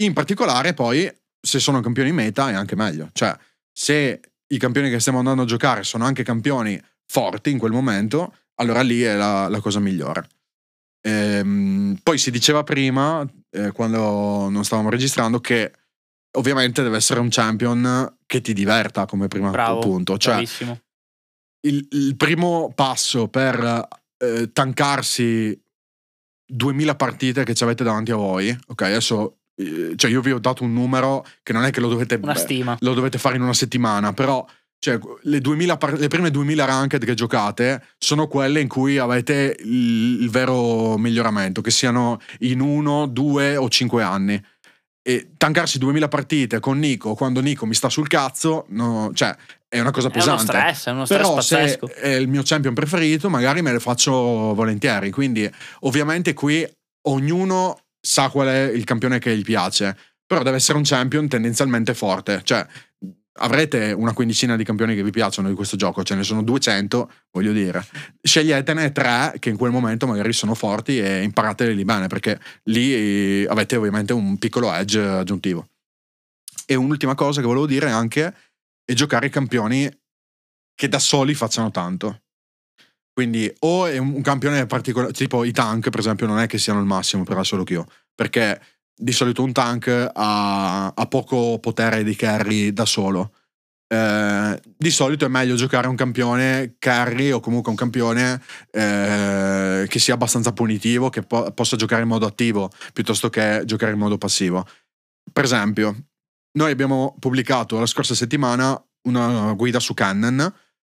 [0.01, 3.09] In particolare, poi, se sono campioni meta è anche meglio.
[3.13, 3.35] Cioè,
[3.71, 8.35] se i campioni che stiamo andando a giocare sono anche campioni forti in quel momento,
[8.55, 10.27] allora lì è la, la cosa migliore.
[11.05, 15.71] Ehm, poi si diceva prima, eh, quando non stavamo registrando, che
[16.37, 20.17] ovviamente deve essere un champion che ti diverta come primo punto.
[20.17, 20.43] Cioè,
[21.65, 23.87] il, il primo passo per
[24.17, 25.59] eh, tancarsi
[26.45, 30.39] 2000 partite che ci avete davanti a voi, ok, adesso eh, cioè io vi ho
[30.39, 33.53] dato un numero che non è che lo dovete, beh, lo dovete fare in una
[33.53, 34.45] settimana, però
[34.83, 39.55] cioè, le, 2000 par- le prime 2000 ranked che giocate sono quelle in cui avete
[39.61, 44.43] il, il vero miglioramento, che siano in uno, due o cinque anni.
[45.01, 49.33] e tancarsi 2000 partite con Nico quando Nico mi sta sul cazzo, no, cioè
[49.69, 50.51] è una cosa pesante.
[50.51, 51.87] È uno stress, è uno stress Però pazzesco.
[51.87, 55.11] se è il mio champion preferito, magari me le faccio volentieri.
[55.11, 55.49] Quindi,
[55.81, 56.67] ovviamente, qui
[57.07, 59.97] ognuno sa qual è il campione che gli piace.
[60.25, 62.41] Però deve essere un champion tendenzialmente forte.
[62.43, 62.65] Cioè,
[63.39, 67.11] avrete una quindicina di campioni che vi piacciono di questo gioco, ce ne sono 200,
[67.31, 67.83] voglio dire.
[68.21, 73.45] Sceglietene tre che in quel momento magari sono forti e imparateli lì bene, perché lì
[73.45, 75.67] avete ovviamente un piccolo edge aggiuntivo.
[76.65, 78.35] E un'ultima cosa che volevo dire anche
[78.85, 79.89] è giocare campioni
[80.75, 82.21] che da soli facciano tanto.
[83.11, 86.79] Quindi o è un campione particolare, tipo i tank per esempio non è che siano
[86.79, 88.59] il massimo per la solo io, perché
[88.95, 93.33] di solito un tank ha, ha poco potere di carry da solo.
[93.87, 99.99] Eh, di solito è meglio giocare un campione carry o comunque un campione eh, che
[99.99, 104.17] sia abbastanza punitivo, che po- possa giocare in modo attivo piuttosto che giocare in modo
[104.17, 104.65] passivo.
[105.31, 106.05] Per esempio,
[106.57, 110.53] noi abbiamo pubblicato la scorsa settimana una guida su Cannon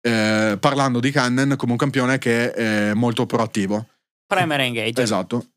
[0.07, 3.89] eh, parlando di Cannon come un campione che è molto proattivo.
[4.27, 5.01] Primary engage.
[5.01, 5.54] Esatto.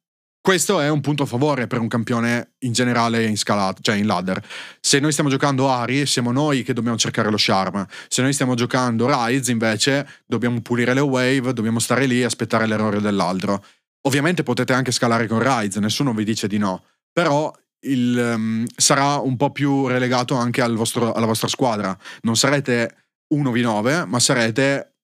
[0.48, 4.06] Questo è un punto a favore per un campione in generale in scalata, cioè in
[4.06, 4.42] ladder.
[4.80, 7.86] Se noi stiamo giocando Ari, siamo noi che dobbiamo cercare lo charm.
[8.08, 12.66] Se noi stiamo giocando Rise, invece, dobbiamo pulire le wave, dobbiamo stare lì e aspettare
[12.66, 13.62] l'errore dell'altro.
[14.04, 16.86] Ovviamente potete anche scalare con Rise, nessuno vi dice di no.
[17.12, 21.94] Però il, um, sarà un po' più relegato anche al vostro, alla vostra squadra.
[22.22, 22.96] Non sarete
[23.36, 24.97] 1v9, ma sarete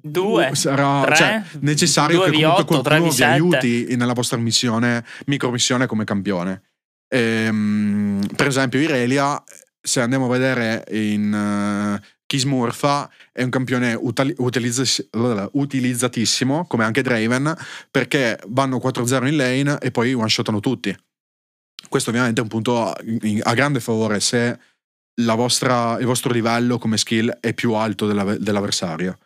[0.00, 3.24] due sarà tre, cioè, necessario che comunque 8, qualcuno vi 7.
[3.24, 6.62] aiuti nella vostra missione, micromissione come campione.
[7.08, 9.42] Ehm, per esempio, Irelia,
[9.80, 15.08] se andiamo a vedere in uh, Kismurfa, è un campione utilizz-
[15.52, 17.54] utilizzatissimo, come anche Draven,
[17.90, 20.96] perché vanno 4-0 in lane e poi one-shotano tutti.
[21.88, 22.96] Questo ovviamente è un punto a,
[23.42, 24.58] a grande favore se
[25.16, 29.18] vostra, il vostro livello come skill è più alto della, dell'avversario.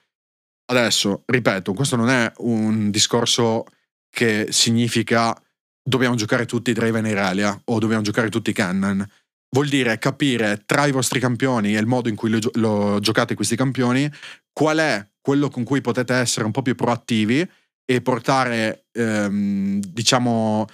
[0.66, 3.64] Adesso, ripeto, questo non è un discorso
[4.10, 5.36] che significa
[5.82, 9.06] dobbiamo giocare tutti Draven e Irelia o dobbiamo giocare tutti Cannon.
[9.50, 13.34] Vuol dire capire tra i vostri campioni e il modo in cui lo, lo giocate
[13.34, 14.10] questi campioni
[14.52, 17.48] qual è quello con cui potete essere un po' più proattivi
[17.84, 20.66] e portare, ehm, diciamo,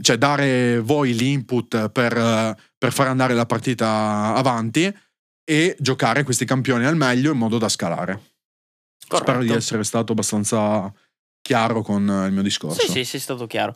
[0.00, 4.92] cioè dare voi l'input per, per far andare la partita avanti
[5.44, 8.37] e giocare questi campioni al meglio in modo da scalare.
[9.08, 9.30] Corretto.
[9.30, 10.92] Spero di essere stato abbastanza
[11.40, 12.80] chiaro con il mio discorso.
[12.80, 13.74] Sì, sì, sì, è stato chiaro.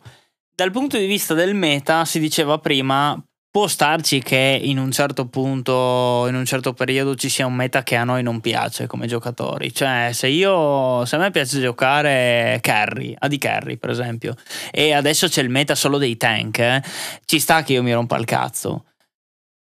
[0.55, 3.19] Dal punto di vista del meta, si diceva prima,
[3.49, 7.83] può starci che in un certo punto, in un certo periodo ci sia un meta
[7.83, 9.73] che a noi non piace come giocatori.
[9.73, 14.35] Cioè, se io, se a me piace giocare carry, AD carry per esempio,
[14.71, 16.83] e adesso c'è il meta solo dei tank, eh,
[17.25, 18.85] ci sta che io mi rompa il cazzo.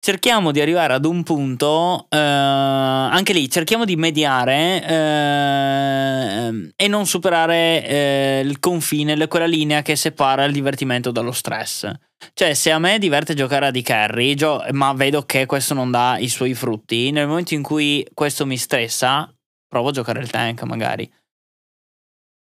[0.06, 7.06] Cerchiamo di arrivare ad un punto, eh, anche lì cerchiamo di mediare eh, e non
[7.06, 11.90] superare eh, il confine, quella linea che separa il divertimento dallo stress.
[12.34, 15.90] Cioè, se a me diverte giocare a di carry, gio- ma vedo che questo non
[15.90, 19.28] dà i suoi frutti, nel momento in cui questo mi stressa,
[19.66, 21.10] provo a giocare il tank magari.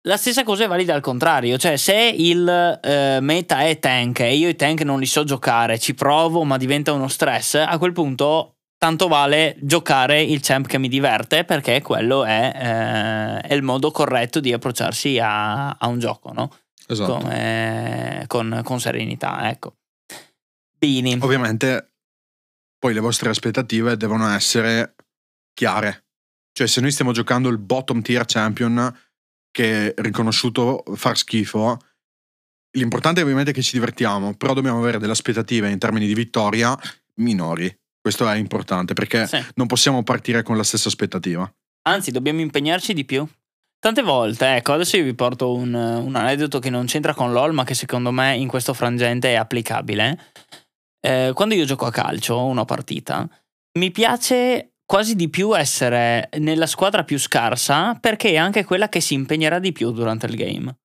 [0.10, 4.36] La stessa cosa è valida al contrario, cioè se il eh, meta è tank e
[4.36, 7.94] io i tank non li so giocare, ci provo ma diventa uno stress, a quel
[7.94, 13.62] punto tanto vale giocare il champ che mi diverte perché quello è, eh, è il
[13.62, 16.58] modo corretto di approcciarsi a, a un gioco, no?
[16.88, 17.18] Esatto.
[17.18, 19.76] Come, con, con serenità, ecco.
[20.76, 21.20] Bini.
[21.22, 21.92] Ovviamente
[22.80, 24.96] poi le vostre aspettative devono essere
[25.54, 26.06] chiare.
[26.52, 28.92] Cioè se noi stiamo giocando il bottom tier champion
[29.52, 31.78] che è riconosciuto far schifo,
[32.78, 36.78] l'importante è ovviamente che ci divertiamo, però dobbiamo avere delle aspettative in termini di vittoria
[37.16, 37.74] minori.
[38.02, 39.44] Questo è importante perché Sì.
[39.56, 41.52] non possiamo partire con la stessa aspettativa.
[41.88, 43.28] Anzi, dobbiamo impegnarci di più.
[43.80, 47.54] Tante volte, ecco, adesso io vi porto un, un aneddoto che non c'entra con LOL,
[47.54, 50.32] ma che secondo me in questo frangente è applicabile.
[51.00, 53.28] Eh, quando io gioco a calcio, una partita,
[53.80, 59.02] mi piace quasi di più essere nella squadra più scarsa perché è anche quella che
[59.02, 60.78] si impegnerà di più durante il game.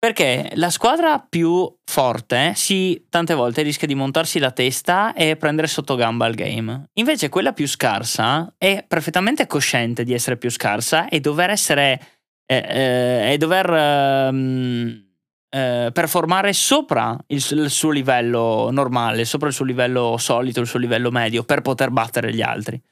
[0.00, 5.68] Perché la squadra più forte si tante volte rischia di montarsi la testa e prendere
[5.68, 6.88] sotto gamba il game.
[6.94, 12.00] Invece quella più scarsa è perfettamente cosciente di essere più scarsa e dover essere
[12.46, 15.04] eh, eh, e dover ehm,
[15.50, 20.80] eh, performare sopra il, il suo livello normale, sopra il suo livello solito, il suo
[20.80, 22.82] livello medio per poter battere gli altri.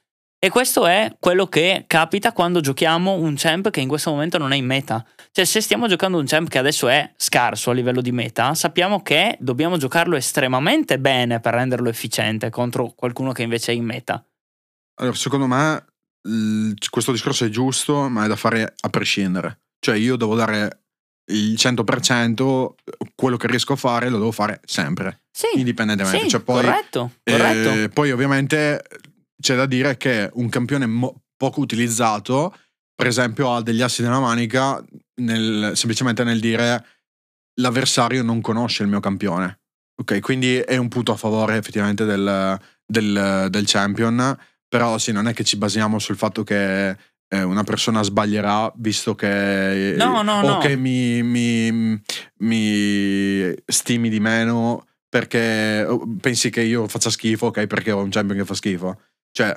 [0.45, 4.51] E questo è quello che capita quando giochiamo un champ che in questo momento non
[4.51, 5.03] è in meta.
[5.31, 9.01] Cioè, se stiamo giocando un champ che adesso è scarso a livello di meta, sappiamo
[9.01, 14.23] che dobbiamo giocarlo estremamente bene per renderlo efficiente contro qualcuno che invece è in meta.
[14.99, 15.83] Allora, secondo me
[16.91, 19.61] questo discorso è giusto, ma è da fare a prescindere.
[19.79, 20.81] Cioè, io devo dare
[21.31, 22.75] il 100%,
[23.15, 26.19] quello che riesco a fare lo devo fare sempre, Sì, indipendentemente.
[26.19, 27.69] sì, Cioè, poi, corretto, corretto.
[27.71, 28.83] eh, poi ovviamente
[29.41, 32.55] c'è da dire che un campione mo- poco utilizzato,
[32.95, 34.83] per esempio, ha degli assi nella manica
[35.21, 36.85] nel- semplicemente nel dire
[37.59, 39.59] l'avversario non conosce il mio campione.
[40.01, 45.27] Ok, quindi è un punto a favore effettivamente del, del- del champion, però sì, non
[45.27, 46.89] è che ci basiamo sul fatto che
[47.27, 50.57] eh, una persona sbaglierà visto che No, no, o no.
[50.59, 52.01] che mi, mi-
[52.39, 57.65] mi stimi di meno perché oh, pensi che io faccia schifo, ok?
[57.67, 58.99] Perché ho un champion che fa schifo.
[59.35, 59.53] Cioè,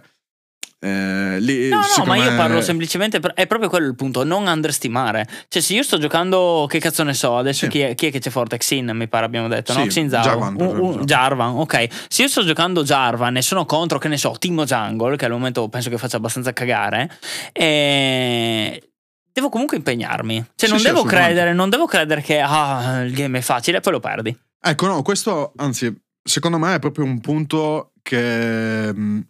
[0.80, 3.20] eh, lì, No, no, ma io parlo semplicemente.
[3.20, 5.24] per- è proprio quello il punto, non underestimare.
[5.46, 7.70] Cioè, se io sto giocando, che cazzo ne so, adesso Sì.
[7.70, 8.58] chi, è, chi è che c'è forte?
[8.58, 9.82] Xin, mi pare abbiamo detto, no?
[9.82, 10.22] Sì, Xin Zhao.
[10.24, 11.04] Jarvan, Un- un-.
[11.04, 11.86] Jarvan, ok.
[12.08, 15.30] Se io sto giocando Jarvan e sono contro, che ne so, Timo Jungle, che al
[15.30, 17.08] momento penso che faccia abbastanza cagare,
[17.52, 18.90] e
[19.32, 20.44] devo comunque impegnarmi.
[20.56, 23.80] Cioè, non sì, devo credere, non devo credere che ah, il game è facile e
[23.80, 24.36] poi lo perdi.
[24.60, 29.20] Ecco, no, questo, anzi, secondo me è proprio un punto che mh,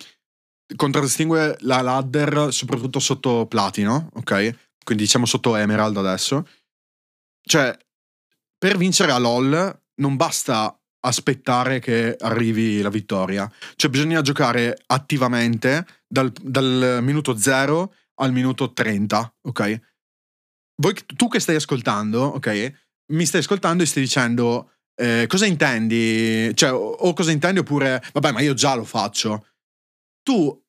[0.77, 4.33] contraddistingue la ladder soprattutto sotto platino, ok?
[4.85, 6.47] Quindi diciamo sotto emerald adesso.
[7.43, 7.77] Cioè,
[8.59, 13.51] per vincere a LoL non basta aspettare che arrivi la vittoria.
[13.77, 19.81] Cioè, bisogna giocare attivamente dal, dal minuto 0 al minuto 30, ok?
[20.81, 22.73] Voi, tu che stai ascoltando, ok?
[23.13, 26.55] Mi stai ascoltando e stai dicendo eh, cosa intendi?
[26.55, 29.47] Cioè, o, o cosa intendi oppure, vabbè, ma io già lo faccio.
[30.29, 30.63] Tu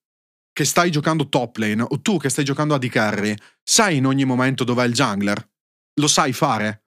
[0.54, 4.24] che stai giocando top lane o tu che stai giocando AD carry, sai in ogni
[4.24, 5.50] momento dov'è il jungler?
[6.00, 6.86] Lo sai fare?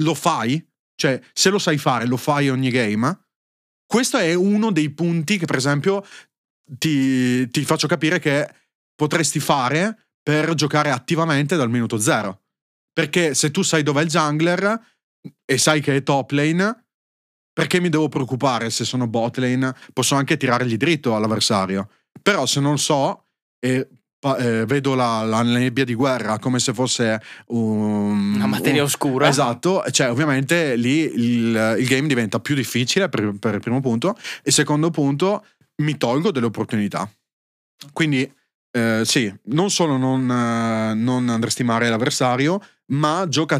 [0.00, 0.66] Lo fai?
[0.94, 3.26] Cioè, se lo sai fare, lo fai ogni game?
[3.84, 6.02] Questo è uno dei punti che, per esempio,
[6.64, 8.50] ti, ti faccio capire che
[8.94, 12.44] potresti fare per giocare attivamente dal minuto zero.
[12.94, 14.86] Perché se tu sai dov'è il jungler
[15.44, 16.89] e sai che è top lane,
[17.52, 19.74] perché mi devo preoccupare se sono bot lane?
[19.92, 21.88] Posso anche tirargli dritto all'avversario.
[22.22, 23.24] Però se non so
[23.58, 23.88] e
[24.38, 29.28] eh, vedo la, la nebbia di guerra come se fosse un, Una materia un- oscura.
[29.28, 34.16] Esatto, cioè ovviamente lì il, il game diventa più difficile per, per il primo punto
[34.42, 35.44] e secondo punto
[35.82, 37.10] mi tolgo delle opportunità.
[37.92, 38.30] Quindi
[38.72, 42.60] eh, sì, non solo non, eh, non underestimare l'avversario,
[42.92, 43.58] ma gioca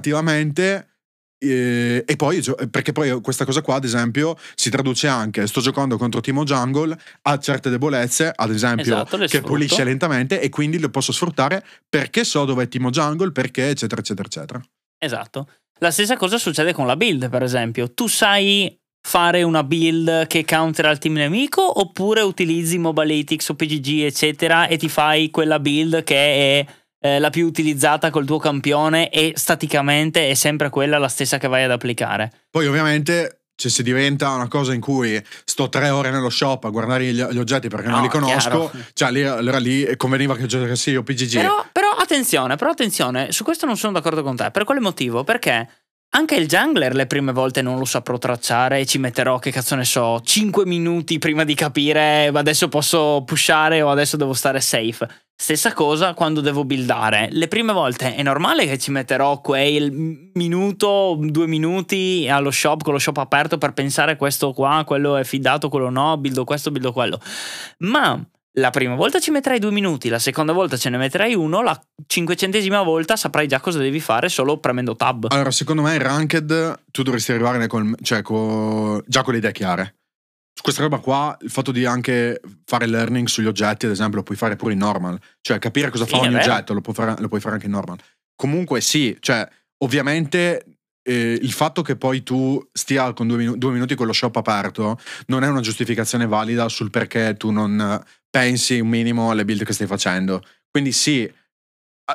[1.43, 5.97] eh, e poi, perché poi questa cosa qua, ad esempio, si traduce anche: sto giocando
[5.97, 9.47] contro Timo Jungle, ha certe debolezze, ad esempio, Esatto, che sfrutto.
[9.47, 14.01] pulisce lentamente, e quindi lo posso sfruttare perché so dove è Timo Jungle, perché, eccetera,
[14.01, 14.61] eccetera, eccetera.
[14.99, 15.49] Esatto.
[15.79, 17.91] La stessa cosa succede con la build, per esempio.
[17.95, 24.03] Tu sai fare una build che countera il team nemico oppure utilizzi Mobalytics o PGG,
[24.03, 26.17] eccetera, e ti fai quella build che
[26.61, 26.67] è
[27.01, 31.49] eh, la più utilizzata col tuo campione e staticamente è sempre quella la stessa che
[31.49, 32.31] vai ad applicare.
[32.51, 33.37] Poi, ovviamente.
[33.61, 37.23] Cioè, se diventa una cosa in cui sto tre ore nello shop a guardare gli,
[37.23, 38.71] gli oggetti perché non No, li conosco, chiaro.
[38.95, 41.35] cioè lì, allora lì conveniva che giocassi io PGG.
[41.35, 44.51] Però, però attenzione, però attenzione, su questo non sono d'accordo con te.
[44.51, 45.25] Per quale motivo?
[45.25, 45.69] Perché
[46.11, 49.77] anche il jungler le prime volte non lo saprò tracciare e ci metterò, che cazzo
[49.77, 55.09] ne so, 5 minuti prima di capire adesso posso pushare o adesso devo stare safe.
[55.41, 57.29] Stessa cosa quando devo buildare.
[57.31, 62.93] Le prime volte è normale che ci metterò quel minuto, due minuti allo shop con
[62.93, 66.93] lo shop aperto per pensare questo qua, quello è fidato, quello no, buildo questo, buildo
[66.93, 67.19] quello.
[67.79, 68.23] Ma
[68.59, 71.81] la prima volta ci metterai due minuti, la seconda volta ce ne metterai uno, la
[72.07, 75.27] cinquecentesima volta saprai già cosa devi fare solo premendo tab.
[75.31, 79.53] Allora, secondo me in Ranked tu dovresti arrivare col- cioè, co- già con le idee
[79.53, 79.95] chiare.
[80.53, 84.25] Su questa roba qua, il fatto di anche fare learning sugli oggetti, ad esempio, lo
[84.25, 85.19] puoi fare pure in normal.
[85.41, 87.99] Cioè, capire cosa fa ogni oggetto, lo, puoi fare, lo puoi fare anche in normal.
[88.35, 89.49] Comunque sì, cioè,
[89.85, 90.70] ovviamente
[91.03, 94.37] eh, il fatto che poi tu stia con due, minu- due minuti con lo shop
[94.37, 99.65] aperto non è una giustificazione valida sul perché tu non pensi un minimo alle build
[99.65, 100.43] che stai facendo.
[100.71, 101.31] Quindi sì,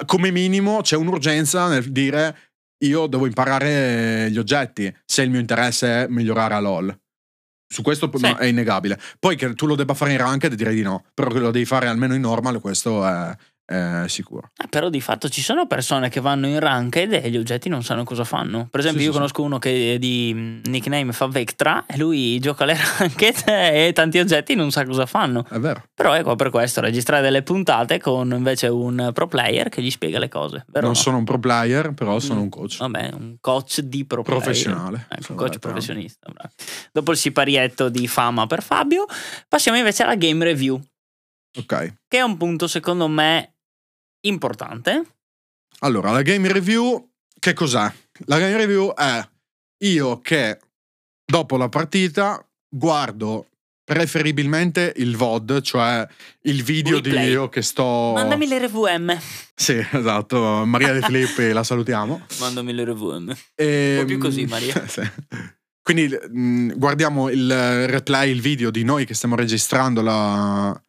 [0.05, 2.37] come minimo c'è un'urgenza nel dire
[2.83, 6.97] io devo imparare gli oggetti se il mio interesse è migliorare a LoL.
[7.67, 8.21] Su questo Sì.
[8.29, 8.99] no, è innegabile.
[9.19, 11.65] Poi che tu lo debba fare in ranked direi di no, però che lo devi
[11.65, 14.51] fare almeno in normal, questo è, è sicuro.
[14.63, 17.83] Eh, però di fatto ci sono persone che vanno in ranked e gli oggetti non
[17.83, 18.67] sanno cosa fanno.
[18.69, 22.37] Per esempio, Sì, io sì, conosco uno che di mm, nickname fa Vectra e lui
[22.39, 25.45] gioca alle ranked e tanti oggetti non sa cosa fanno.
[25.49, 25.83] È vero.
[25.93, 30.19] Però ecco per questo registrare delle puntate con invece un pro player che gli spiega
[30.19, 30.65] le cose.
[30.73, 30.93] Non no?
[30.93, 32.43] sono un pro player, però sono Mm.
[32.43, 32.77] un coach.
[32.77, 34.21] Vabbè, un coach di pro.
[34.21, 35.07] Professionale.
[35.09, 36.29] Ecco, Sono coach professionista.
[36.31, 36.53] bravo.
[36.91, 39.05] Dopo il siparietto di fama per Fabio,
[39.47, 40.79] passiamo invece alla game review,
[41.57, 41.93] Ok.
[42.07, 43.54] che è un punto secondo me
[44.27, 45.03] importante.
[45.79, 47.09] Allora, la game review,
[47.39, 47.91] che cos'è?
[48.25, 49.27] La game review è
[49.83, 50.59] io che
[51.25, 53.47] dopo la partita guardo
[53.83, 56.07] preferibilmente il VOD, cioè
[56.41, 57.29] il video di Replay.
[57.31, 58.13] io che sto...
[58.15, 59.17] Mandami le RVM.
[59.53, 60.65] Sì, esatto.
[60.65, 62.25] Maria De Filippi la salutiamo.
[62.39, 63.35] Mandami le RVM.
[63.53, 64.73] E, Un po' più così, Maria.
[64.87, 65.01] Sì.
[65.83, 70.83] Quindi mh, guardiamo il replay, il video di noi che stiamo registrando la...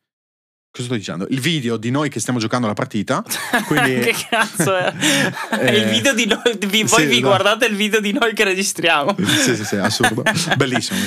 [0.77, 1.27] Cosa sto dicendo?
[1.31, 3.25] Il video di noi che stiamo giocando la partita.
[3.67, 4.93] Quindi- che cazzo è?
[5.59, 6.59] Eh, il video di noi.
[6.67, 7.21] vi- Voi sì, vi esatto.
[7.29, 9.17] guardate il video di noi che registriamo.
[9.19, 10.23] sì, sì, sì, assurdo.
[10.57, 10.99] Bellissimo.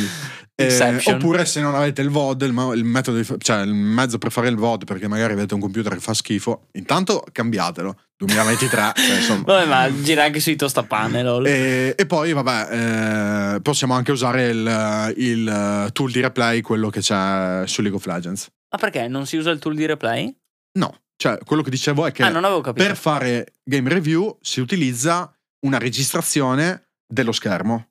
[0.55, 4.49] Eh, oppure se non avete il VOD, il, il metodo cioè il mezzo per fare
[4.49, 7.95] il VOD, perché magari avete un computer che fa schifo, intanto cambiatelo.
[8.17, 9.43] 2023, cioè, insomma.
[9.45, 11.45] Vabbè, ma gira anche sui tostapane, lol.
[11.45, 16.99] E, e poi, vabbè, eh, possiamo anche usare il, il tool di replay, quello che
[16.99, 18.49] c'è su League of Legends.
[18.71, 20.35] Ma perché non si usa il tool di replay?
[20.79, 25.33] No, cioè quello che dicevo è che ah, per fare game review si utilizza
[25.65, 27.89] una registrazione dello schermo.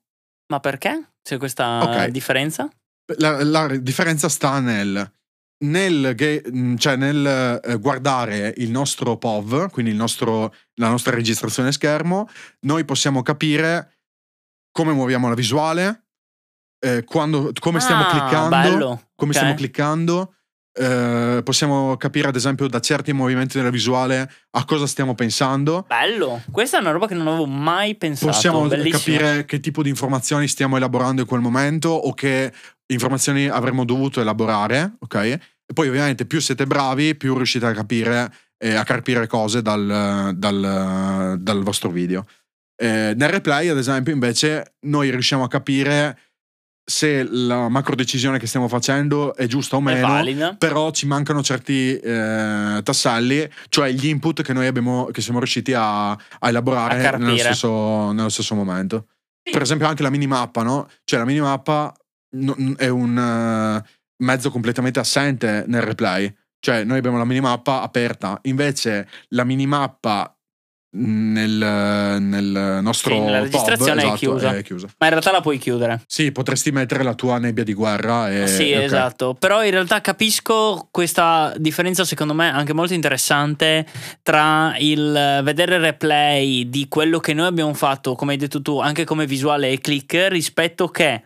[0.51, 1.11] Ma perché?
[1.21, 2.05] C'è questa Ok.
[2.07, 2.69] differenza?
[3.17, 5.11] La, la differenza sta nel,
[5.65, 6.15] nel,
[6.51, 12.27] mh, cioè nel eh, guardare il nostro POV, quindi il nostro- la nostra registrazione schermo,
[12.61, 13.97] noi possiamo capire
[14.71, 16.05] come muoviamo la visuale,
[16.79, 19.33] eh, quando- come stiamo Ah, cliccando, come Ok.
[19.35, 20.35] stiamo cliccando.
[20.79, 25.85] Eh, possiamo capire ad esempio da certi movimenti della visuale a cosa stiamo pensando.
[25.85, 26.41] Bello.
[26.49, 28.31] Questa è una roba che non avevo mai pensato.
[28.31, 29.17] Possiamo Bellissimo.
[29.17, 32.53] capire che tipo di informazioni stiamo elaborando in quel momento o che
[32.87, 35.15] informazioni avremmo dovuto elaborare, ok?
[35.15, 35.39] E
[35.73, 41.35] poi ovviamente più siete bravi, più riuscite a capire e a carpire cose dal, dal-
[41.39, 42.25] dal vostro video.
[42.81, 46.17] Eh, nel replay, ad esempio, invece, noi riusciamo a capire
[46.89, 50.07] se la macro decisione che stiamo facendo è giusta o meno
[50.57, 55.73] però ci mancano certi eh, tasselli, cioè gli input che noi abbiamo, che siamo riusciti
[55.73, 57.25] a, a A elaborare carpire.
[57.25, 59.05] nello stesso, nello stesso momento.
[59.51, 60.89] Per esempio, anche la minimappa, no?
[61.03, 61.93] Cioè, la minimappa
[62.77, 63.89] è un eh,
[64.23, 66.31] mezzo completamente assente nel replay.
[66.59, 70.35] Cioè, noi abbiamo la minimappa aperta, invece la minimappa
[70.91, 74.55] nel, nel nostro Sì, POV, registrazione è esatto, chiusa.
[74.55, 74.87] è chiusa.
[74.97, 76.01] Ma in realtà la puoi chiudere.
[76.07, 78.81] Sì, potresti mettere la tua nebbia di guerra e sì, ok.
[78.81, 79.35] esatto.
[79.35, 83.85] Però in realtà capisco questa differenza, secondo me, anche molto interessante
[84.23, 88.79] tra il vedere il replay di quello che noi abbiamo fatto, come hai detto tu,
[88.79, 91.23] anche come visuale e click, rispetto che.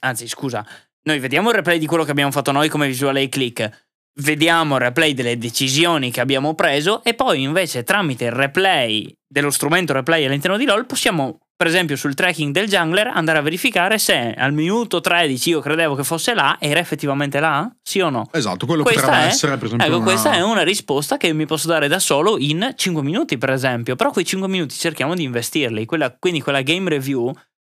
[0.00, 0.64] Anzi, scusa,
[1.02, 3.87] noi vediamo il replay di quello che abbiamo fatto noi come visuale e click.
[4.20, 9.50] Vediamo il replay delle decisioni che abbiamo preso e poi invece tramite il replay dello
[9.50, 13.98] strumento replay all'interno di LoL possiamo per esempio sul tracking del jungler andare a verificare
[13.98, 18.28] se al minuto 13 io credevo che fosse là era effettivamente là, sì o no?
[18.32, 21.32] Esatto, quello Questa potrebbe è- essere per esempio Ecco, una- questa è una risposta che
[21.32, 23.96] mi posso dare da solo in 5 minuti, per esempio.
[23.96, 25.84] Però quei 5 minuti cerchiamo di investirli.
[25.84, 27.32] Quella- quindi quella game review,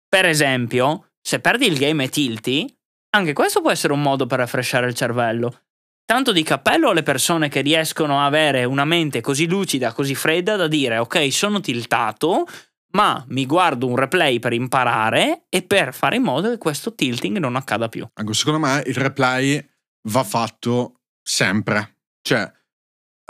[0.09, 2.73] per esempio, se perdi il game e tilti,
[3.17, 5.61] anche questo può essere un modo per refreshare il cervello.
[6.05, 10.57] Tanto di cappello alle persone che riescono a avere una mente così lucida, così fredda
[10.57, 12.47] da dire ok, sono tiltato,
[12.95, 17.39] ma mi guardo un replay per imparare e per fare in modo che questo tilting
[17.39, 18.07] non accada più.
[18.33, 19.65] Secondo me il replay
[20.09, 22.01] va fatto sempre.
[22.21, 22.53] Cioè,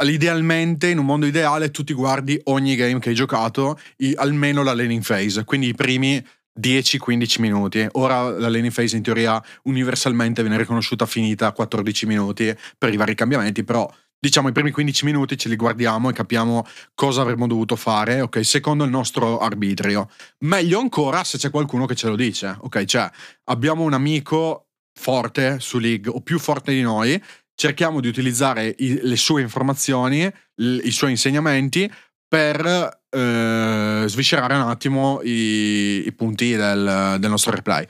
[0.05, 3.79] idealmente, in un mondo ideale, tu ti guardi ogni game che hai giocato,
[4.17, 6.25] almeno la laning phase, quindi i primi
[6.61, 7.87] 10-15 minuti.
[7.93, 12.97] Ora la laning phase in teoria universalmente viene riconosciuta finita a 14 minuti per i
[12.97, 17.47] vari cambiamenti, però diciamo i primi 15 minuti ce li guardiamo e capiamo cosa avremmo
[17.47, 20.09] dovuto fare, ok, secondo il nostro arbitrio.
[20.41, 23.11] Meglio ancora se c'è qualcuno che ce lo dice, ok, cioè
[23.45, 27.21] abbiamo un amico forte su League o più forte di noi,
[27.55, 30.25] cerchiamo di utilizzare i- le sue informazioni,
[30.57, 31.91] l- i suoi insegnamenti
[32.29, 37.87] per eh, sviscerare un attimo i, i punti del, del nostro replay.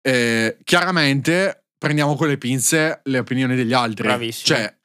[0.00, 4.06] Eh, chiaramente prendiamo con le pinze le opinioni degli altri.
[4.06, 4.56] Bravissimo.
[4.56, 4.76] Cioè,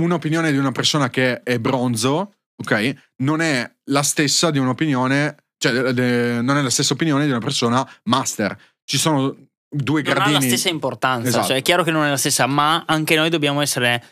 [0.00, 5.72] un'opinione di una persona che è bronzo, ok, non è la stessa di un'opinione, cioè
[5.72, 8.58] de- de- non è la stessa opinione di una persona master.
[8.84, 9.36] Ci sono
[9.68, 10.34] due non ha gradini.
[10.34, 11.28] la stessa importanza.
[11.28, 11.46] Esatto.
[11.48, 14.02] Cioè, è chiaro che non è la stessa, ma anche noi dobbiamo essere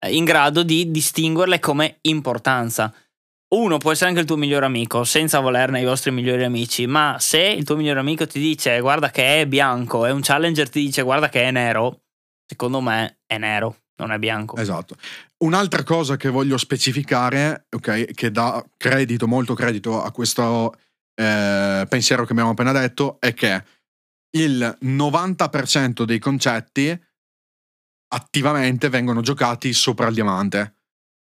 [0.00, 2.92] eh, in grado di distinguerle come importanza.
[3.52, 7.16] Uno può essere anche il tuo migliore amico, senza volerne i vostri migliori amici, ma
[7.18, 10.80] se il tuo migliore amico ti dice guarda che è bianco e un challenger ti
[10.80, 12.02] dice guarda che è nero,
[12.46, 14.56] secondo me è nero, non è bianco.
[14.56, 14.94] Esatto.
[15.38, 20.72] Un'altra cosa che voglio specificare, ok, che dà credito, molto credito a questo
[21.16, 23.64] eh, pensiero che abbiamo appena detto, è che
[24.36, 27.04] il 90% dei concetti
[28.12, 30.74] attivamente vengono giocati sopra il diamante.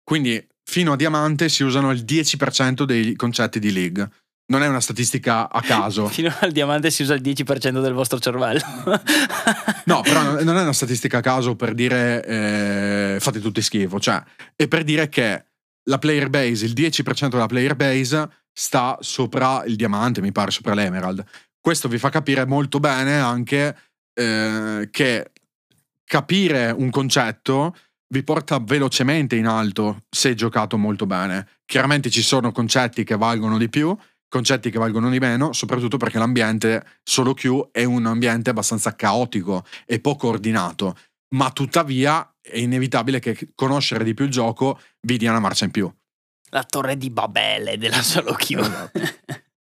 [0.02, 4.06] Quindi fino a diamante si usano il 10% dei concetti di league.
[4.48, 6.08] Non è una statistica a caso.
[6.12, 8.60] Fino al diamante si usa il 10% del vostro cervello.
[9.86, 13.98] no, però non è una statistica a caso per dire eh, fate tutti schifo.
[13.98, 14.22] Cioè,
[14.54, 15.46] è per dire che
[15.84, 20.74] la player base, il 10% della player base sta sopra il diamante, mi pare, sopra
[20.74, 21.24] l'emerald.
[21.60, 23.76] Questo vi fa capire molto bene anche
[24.12, 25.30] eh, che
[26.04, 27.74] capire un concetto
[28.10, 31.46] vi porta velocemente in alto se giocato molto bene.
[31.64, 33.96] Chiaramente ci sono concetti che valgono di più,
[34.28, 39.64] concetti che valgono di meno, soprattutto perché l'ambiente solo Q è un ambiente abbastanza caotico
[39.86, 40.96] e poco ordinato,
[41.34, 45.70] ma tuttavia è inevitabile che conoscere di più il gioco vi dia una marcia in
[45.70, 45.92] più.
[46.50, 48.52] La torre di Babele della solo Q.
[48.52, 49.00] Esatto.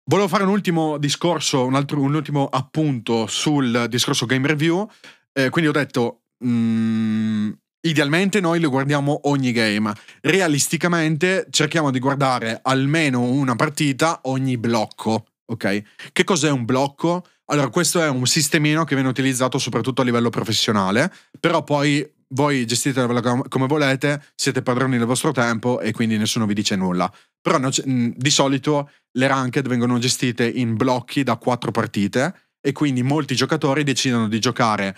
[0.09, 4.89] Volevo fare un ultimo discorso, un, altro, un ultimo appunto sul discorso game review.
[5.33, 9.93] Eh, quindi ho detto, mm, idealmente noi lo guardiamo ogni game.
[10.20, 15.27] Realisticamente cerchiamo di guardare almeno una partita ogni blocco.
[15.47, 15.83] Ok?
[16.12, 17.24] Che cos'è un blocco?
[17.47, 22.66] Allora, questo è un sistemino che viene utilizzato soprattutto a livello professionale, però poi voi
[22.66, 27.12] gestitevela come volete, siete padroni del vostro tempo e quindi nessuno vi dice nulla.
[27.41, 33.37] Però di solito le ranked vengono gestite in blocchi da quattro partite e quindi molti
[33.37, 34.97] giocatori decidono di giocare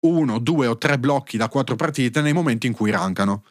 [0.00, 3.44] uno, due o tre blocchi da quattro partite nei momenti in cui rankano.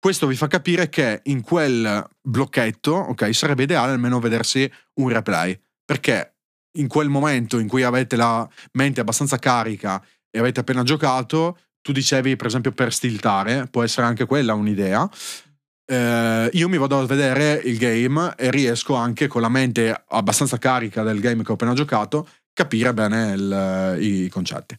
[0.00, 5.58] Questo vi fa capire che in quel blocchetto, ok, sarebbe ideale almeno vedersi un replay,
[5.84, 6.36] perché
[6.78, 11.92] in quel momento in cui avete la mente abbastanza carica e avete appena giocato, tu
[11.92, 15.08] dicevi per esempio per stiltare, può essere anche quella un'idea.
[15.90, 20.58] Eh, io mi vado a vedere il game e riesco anche con la mente abbastanza
[20.58, 24.78] carica del game che ho appena giocato capire bene il, i concetti.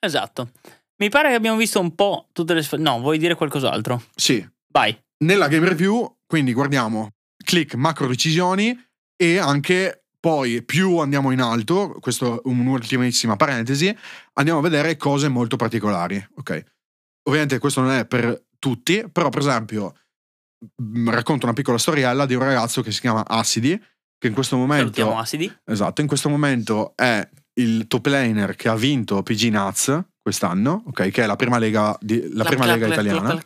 [0.00, 0.50] Esatto.
[0.96, 2.66] Mi pare che abbiamo visto un po' tutte le...
[2.78, 4.02] No, vuoi dire qualcos'altro?
[4.14, 4.46] Sì.
[4.72, 4.98] Vai.
[5.24, 8.76] Nella game review, quindi guardiamo click macro decisioni
[9.16, 13.94] e anche poi più andiamo in alto, questo è un'ultimissima parentesi,
[14.34, 16.62] andiamo a vedere cose molto particolari, ok?
[17.24, 19.94] Ovviamente questo non è per tutti, però per esempio
[20.82, 23.82] mm, racconto una piccola storiella di un ragazzo che si chiama Assidi,
[24.18, 24.92] che in questo momento...
[24.92, 25.58] Salutiamo Assidi.
[25.64, 27.26] Esatto, in questo momento è
[27.60, 31.10] il top laner che ha vinto PG Nuts quest'anno, ok?
[31.10, 33.40] Che è la prima lega, di, la prima lega italiana.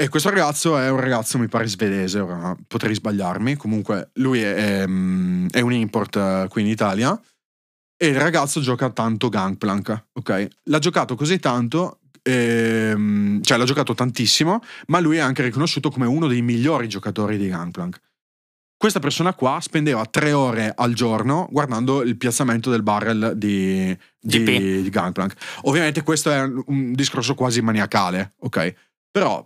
[0.00, 3.56] E questo ragazzo è un ragazzo, mi pare svedese, ora potrei sbagliarmi.
[3.56, 7.20] Comunque, lui è, è, mm, è un import eh, qui in Italia.
[8.00, 10.48] E il ragazzo gioca tanto Gangplank, ok?
[10.64, 16.06] L'ha giocato così tanto, ehm, cioè l'ha giocato tantissimo, ma lui è anche riconosciuto come
[16.06, 18.00] uno dei migliori giocatori di Gangplank.
[18.78, 24.82] Questa persona qua spendeva tre ore al giorno guardando il piazzamento del barrel di, di,
[24.82, 25.34] di Gangplank.
[25.62, 28.74] Ovviamente questo è un discorso quasi maniacale, ok?
[29.10, 29.44] Però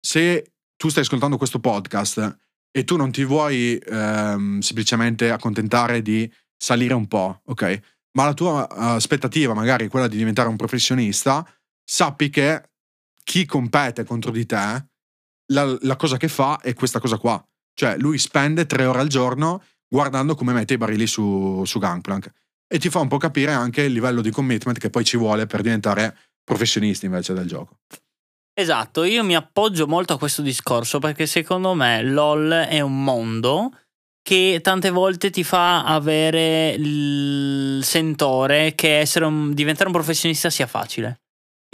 [0.00, 2.38] se tu stai ascoltando questo podcast
[2.72, 7.80] e tu non ti vuoi ehm, semplicemente accontentare di salire un po', ok?
[8.16, 11.48] Ma la tua aspettativa magari è quella di diventare un professionista,
[11.84, 12.70] sappi che
[13.22, 14.86] chi compete contro di te,
[15.52, 17.40] la, la cosa che fa è questa cosa qua.
[17.74, 22.30] Cioè, lui spende tre ore al giorno guardando come mette i barili su, su Gangplank.
[22.66, 25.46] E ti fa un po' capire anche il livello di commitment che poi ci vuole
[25.46, 27.80] per diventare professionisti invece del gioco.
[28.54, 33.70] Esatto, io mi appoggio molto a questo discorso perché secondo me LOL è un mondo
[34.22, 41.22] che tante volte ti fa avere il sentore che un, diventare un professionista sia facile.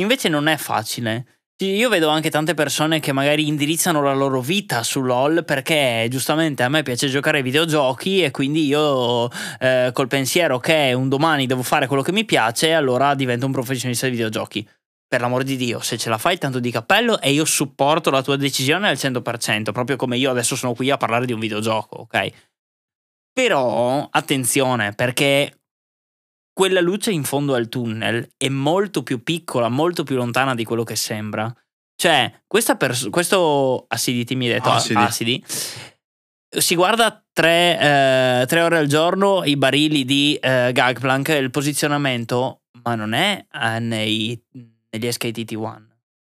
[0.00, 1.37] Invece non è facile.
[1.60, 6.62] Io vedo anche tante persone che magari indirizzano la loro vita su LOL perché giustamente
[6.62, 9.28] a me piace giocare ai videogiochi e quindi io
[9.58, 13.50] eh, col pensiero che un domani devo fare quello che mi piace, allora divento un
[13.50, 14.68] professionista di videogiochi
[15.08, 18.22] per l'amor di Dio, se ce la fai tanto di cappello e io supporto la
[18.22, 22.02] tua decisione al 100%, proprio come io adesso sono qui a parlare di un videogioco,
[22.02, 22.30] ok?
[23.32, 25.57] Però attenzione, perché
[26.58, 30.82] quella luce in fondo al tunnel è molto più piccola, molto più lontana di quello
[30.82, 31.54] che sembra.
[31.94, 32.42] Cioè,
[32.76, 34.98] pers- questo Acidity mi hai detto, Acidi.
[34.98, 35.44] Acidi
[36.48, 42.62] si guarda tre, eh, tre, ore al giorno i barili di eh, Gagplank, il posizionamento,
[42.82, 45.87] ma non è eh, nei negli SKTT1.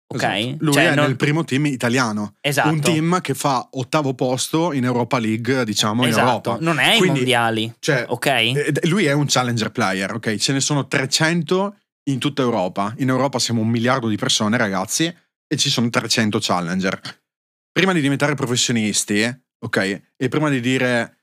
[0.06, 0.22] Ok?
[0.22, 0.56] Esatto.
[0.64, 2.34] Lui Cioè, è non- nel primo team italiano.
[2.40, 2.68] Esatto.
[2.68, 6.26] Un team che fa ottavo posto in Europa League, diciamo, in esatto.
[6.50, 6.56] Europa.
[6.60, 7.74] Non è ai Quindi, mondiali.
[7.78, 8.82] Cioè, Ok?
[8.88, 10.36] lui è un challenger player, ok?
[10.36, 11.76] Ce ne sono 300
[12.10, 12.94] in tutta Europa.
[12.98, 15.04] In Europa siamo un miliardo di persone, ragazzi,
[15.46, 17.00] e ci sono 300 challenger.
[17.72, 19.22] Prima di diventare professionisti,
[19.64, 19.76] ok?
[20.16, 21.18] E prima di dire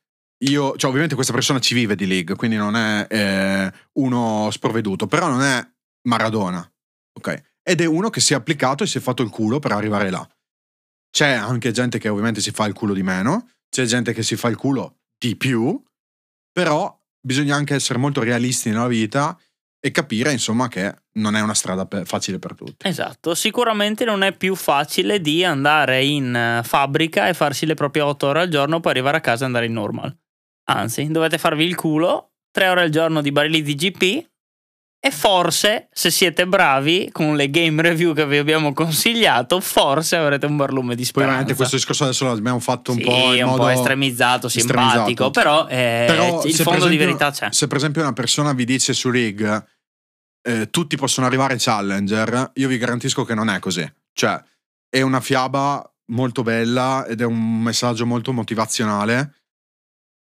[0.46, 5.06] io, cioè ovviamente questa persona ci vive di league, quindi non è eh, uno sprovveduto,
[5.08, 5.66] però non è
[6.10, 6.68] Maradona,
[7.14, 7.50] ok?
[7.64, 10.10] Ed è uno che si è applicato e si è fatto il culo per arrivare
[10.10, 10.28] là.
[11.12, 14.36] C'è anche gente che ovviamente si fa il culo di meno, c'è gente che si
[14.36, 15.82] fa il culo di più,
[16.52, 19.38] però bisogna anche essere molto realisti nella vita
[19.84, 22.88] e capire, insomma, che non è una strada facile per tutti.
[22.88, 28.04] Esatto, sicuramente non è più facile di andare in eh, fabbrica e farsi le proprie
[28.04, 30.16] 8 ore al giorno poi arrivare a casa e andare in normal.
[30.70, 34.30] Anzi, dovete farvi il culo 3 ore al giorno di barili di GP
[35.04, 40.46] e forse, se siete bravi con le game review che vi abbiamo consigliato, forse avrete
[40.46, 41.32] un barlume di speranza.
[41.38, 44.90] veramente questo discorso adesso l'abbiamo fatto un Sì, po' in un modo po' estremizzato, estremizzato.
[44.92, 47.48] simpatico, però, eh, Però il fondo per di esempio- verità c'è.
[47.52, 49.66] Se per esempio una persona vi dice su Rig
[50.44, 53.92] eh, tutti possono arrivare challenger, io vi garantisco che non è così.
[54.14, 54.40] Cioè,
[54.88, 59.36] è una fiaba molto bella ed è un messaggio molto motivazionale,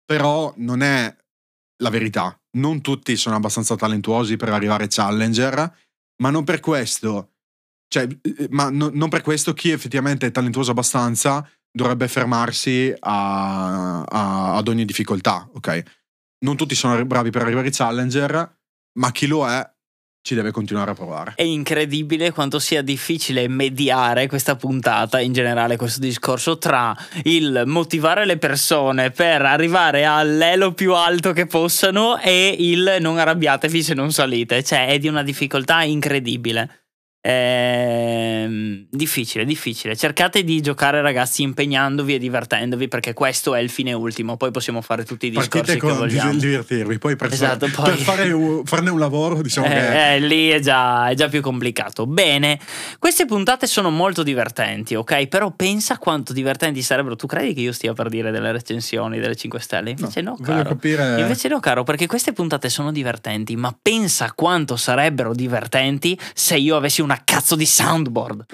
[0.05, 1.13] però non è
[1.83, 2.38] la verità.
[2.57, 5.77] Non tutti sono abbastanza talentuosi per arrivare challenger,
[6.23, 7.33] ma non per questo,
[7.89, 14.03] cioè, eh, ma no- non per questo chi effettivamente è talentuoso abbastanza dovrebbe fermarsi a-
[14.03, 15.83] a- ad ogni difficoltà, ok?
[16.45, 18.57] Non tutti sono bravi per arrivare challenger,
[18.99, 19.77] ma chi lo è
[20.23, 21.33] ci deve continuare a provare.
[21.37, 26.95] È incredibile quanto sia difficile mediare questa puntata, in generale questo discorso, tra
[27.25, 33.83] il motivare le persone per arrivare all'elo più alto che possano e il non arrabbiatevi
[33.83, 34.63] se non salite.
[34.63, 36.78] Cioè, è di una difficoltà incredibile.
[37.21, 39.97] Ehm, difficile, difficile.
[39.97, 44.37] Cercate di giocare, ragazzi, impegnandovi e divertendovi, perché questo è il fine ultimo.
[44.37, 46.33] Poi possiamo fare tutti i discorsi Partite che vogliamo.
[46.33, 49.75] di- divertirvi, poi per, Esatto, per poi- fare un- farne un lavoro, diciamo che
[50.13, 52.07] Eh, eh, lì è già, è già più complicato.
[52.07, 52.59] Bene,
[52.99, 55.27] queste puntate sono molto divertenti, ok?
[55.27, 57.17] Però pensa quanto divertenti sarebbero.
[57.17, 59.91] Tu credi che io stia per dire delle recensioni delle 5 Stelle?
[59.91, 60.69] Invece no, voglio caro.
[60.71, 66.57] capire Invece no, caro, perché queste puntate sono divertenti, ma pensa quanto sarebbero divertenti se
[66.57, 68.45] io avessi una cazzo di soundboard.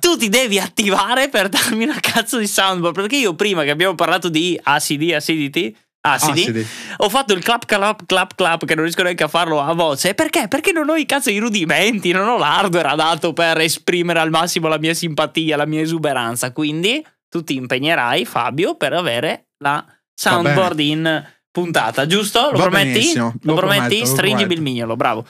[0.00, 2.94] Tu ti devi attivare per darmi una cazzo di soundboard.
[2.94, 6.66] Perché io prima che abbiamo parlato di ACD, ACDT, ACD, acidi.
[6.98, 10.14] ho fatto il clap clap clap clap che non riesco neanche a farlo a voce.
[10.14, 10.46] Perché?
[10.46, 14.68] Perché non ho i cazzo i rudimenti, non ho l'hardware adatto per esprimere al massimo
[14.68, 16.52] la mia simpatia, la mia esuberanza.
[16.52, 22.50] Quindi tu ti impegnerai, Fabio, per avere la soundboard in puntata, giusto?
[22.50, 23.14] Lo Va prometti?
[23.14, 24.00] Lo, lo prometti?
[24.00, 24.52] prometto, prometto.
[24.52, 25.24] il mignolo, bravo.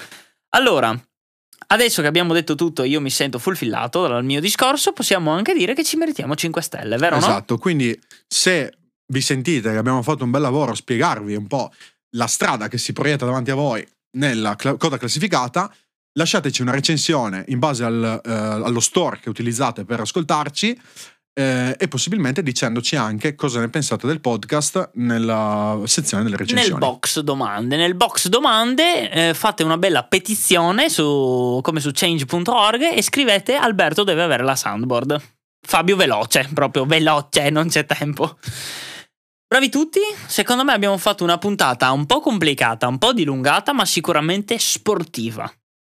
[0.54, 0.98] Allora,
[1.72, 5.74] adesso che abbiamo detto tutto, io mi sento fulfillato dal mio discorso, possiamo anche dire
[5.74, 7.22] che ci meritiamo 5 stelle, vero no?
[7.22, 8.76] Esatto, quindi se
[9.12, 11.72] vi sentite che abbiamo fatto un bel lavoro a spiegarvi un po'
[12.16, 13.86] la strada che si proietta davanti a voi
[14.18, 15.74] nella cla- coda classificata,
[16.12, 20.78] lasciateci una recensione in base al, eh, allo store che utilizzate per ascoltarci
[21.34, 26.70] eh, e possibilmente dicendoci anche cosa ne pensate del podcast nella sezione delle recensioni.
[26.70, 32.82] Nel box domande, nel box domande eh, fate una bella petizione su, come su change.org
[32.92, 35.20] e scrivete Alberto deve avere la soundboard.
[35.64, 38.36] Fabio veloce, proprio veloce, non c'è tempo.
[39.46, 43.84] Bravi tutti, secondo me abbiamo fatto una puntata un po' complicata, un po' dilungata, ma
[43.84, 45.50] sicuramente sportiva.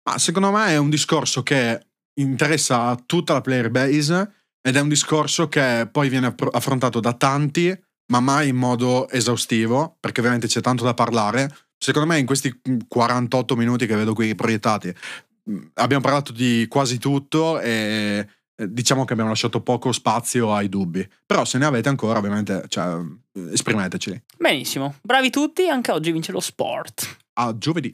[0.09, 1.79] Ma secondo me è un discorso che
[2.15, 7.11] interessa a tutta la player base ed è un discorso che poi viene affrontato da
[7.13, 11.53] tanti, ma mai in modo esaustivo, perché ovviamente c'è tanto da parlare.
[11.77, 14.93] Secondo me in questi mm, 48 minuti che vedo qui proiettati
[15.49, 20.69] mm, abbiamo parlato di quasi tutto e eh, diciamo che abbiamo lasciato poco spazio ai
[20.69, 21.05] dubbi.
[21.25, 23.01] Però se ne avete ancora, ovviamente, cioè,
[23.51, 24.21] esprimeteci.
[24.37, 27.17] Benissimo, bravi tutti, anche oggi vince lo sport.
[27.33, 27.93] A giovedì.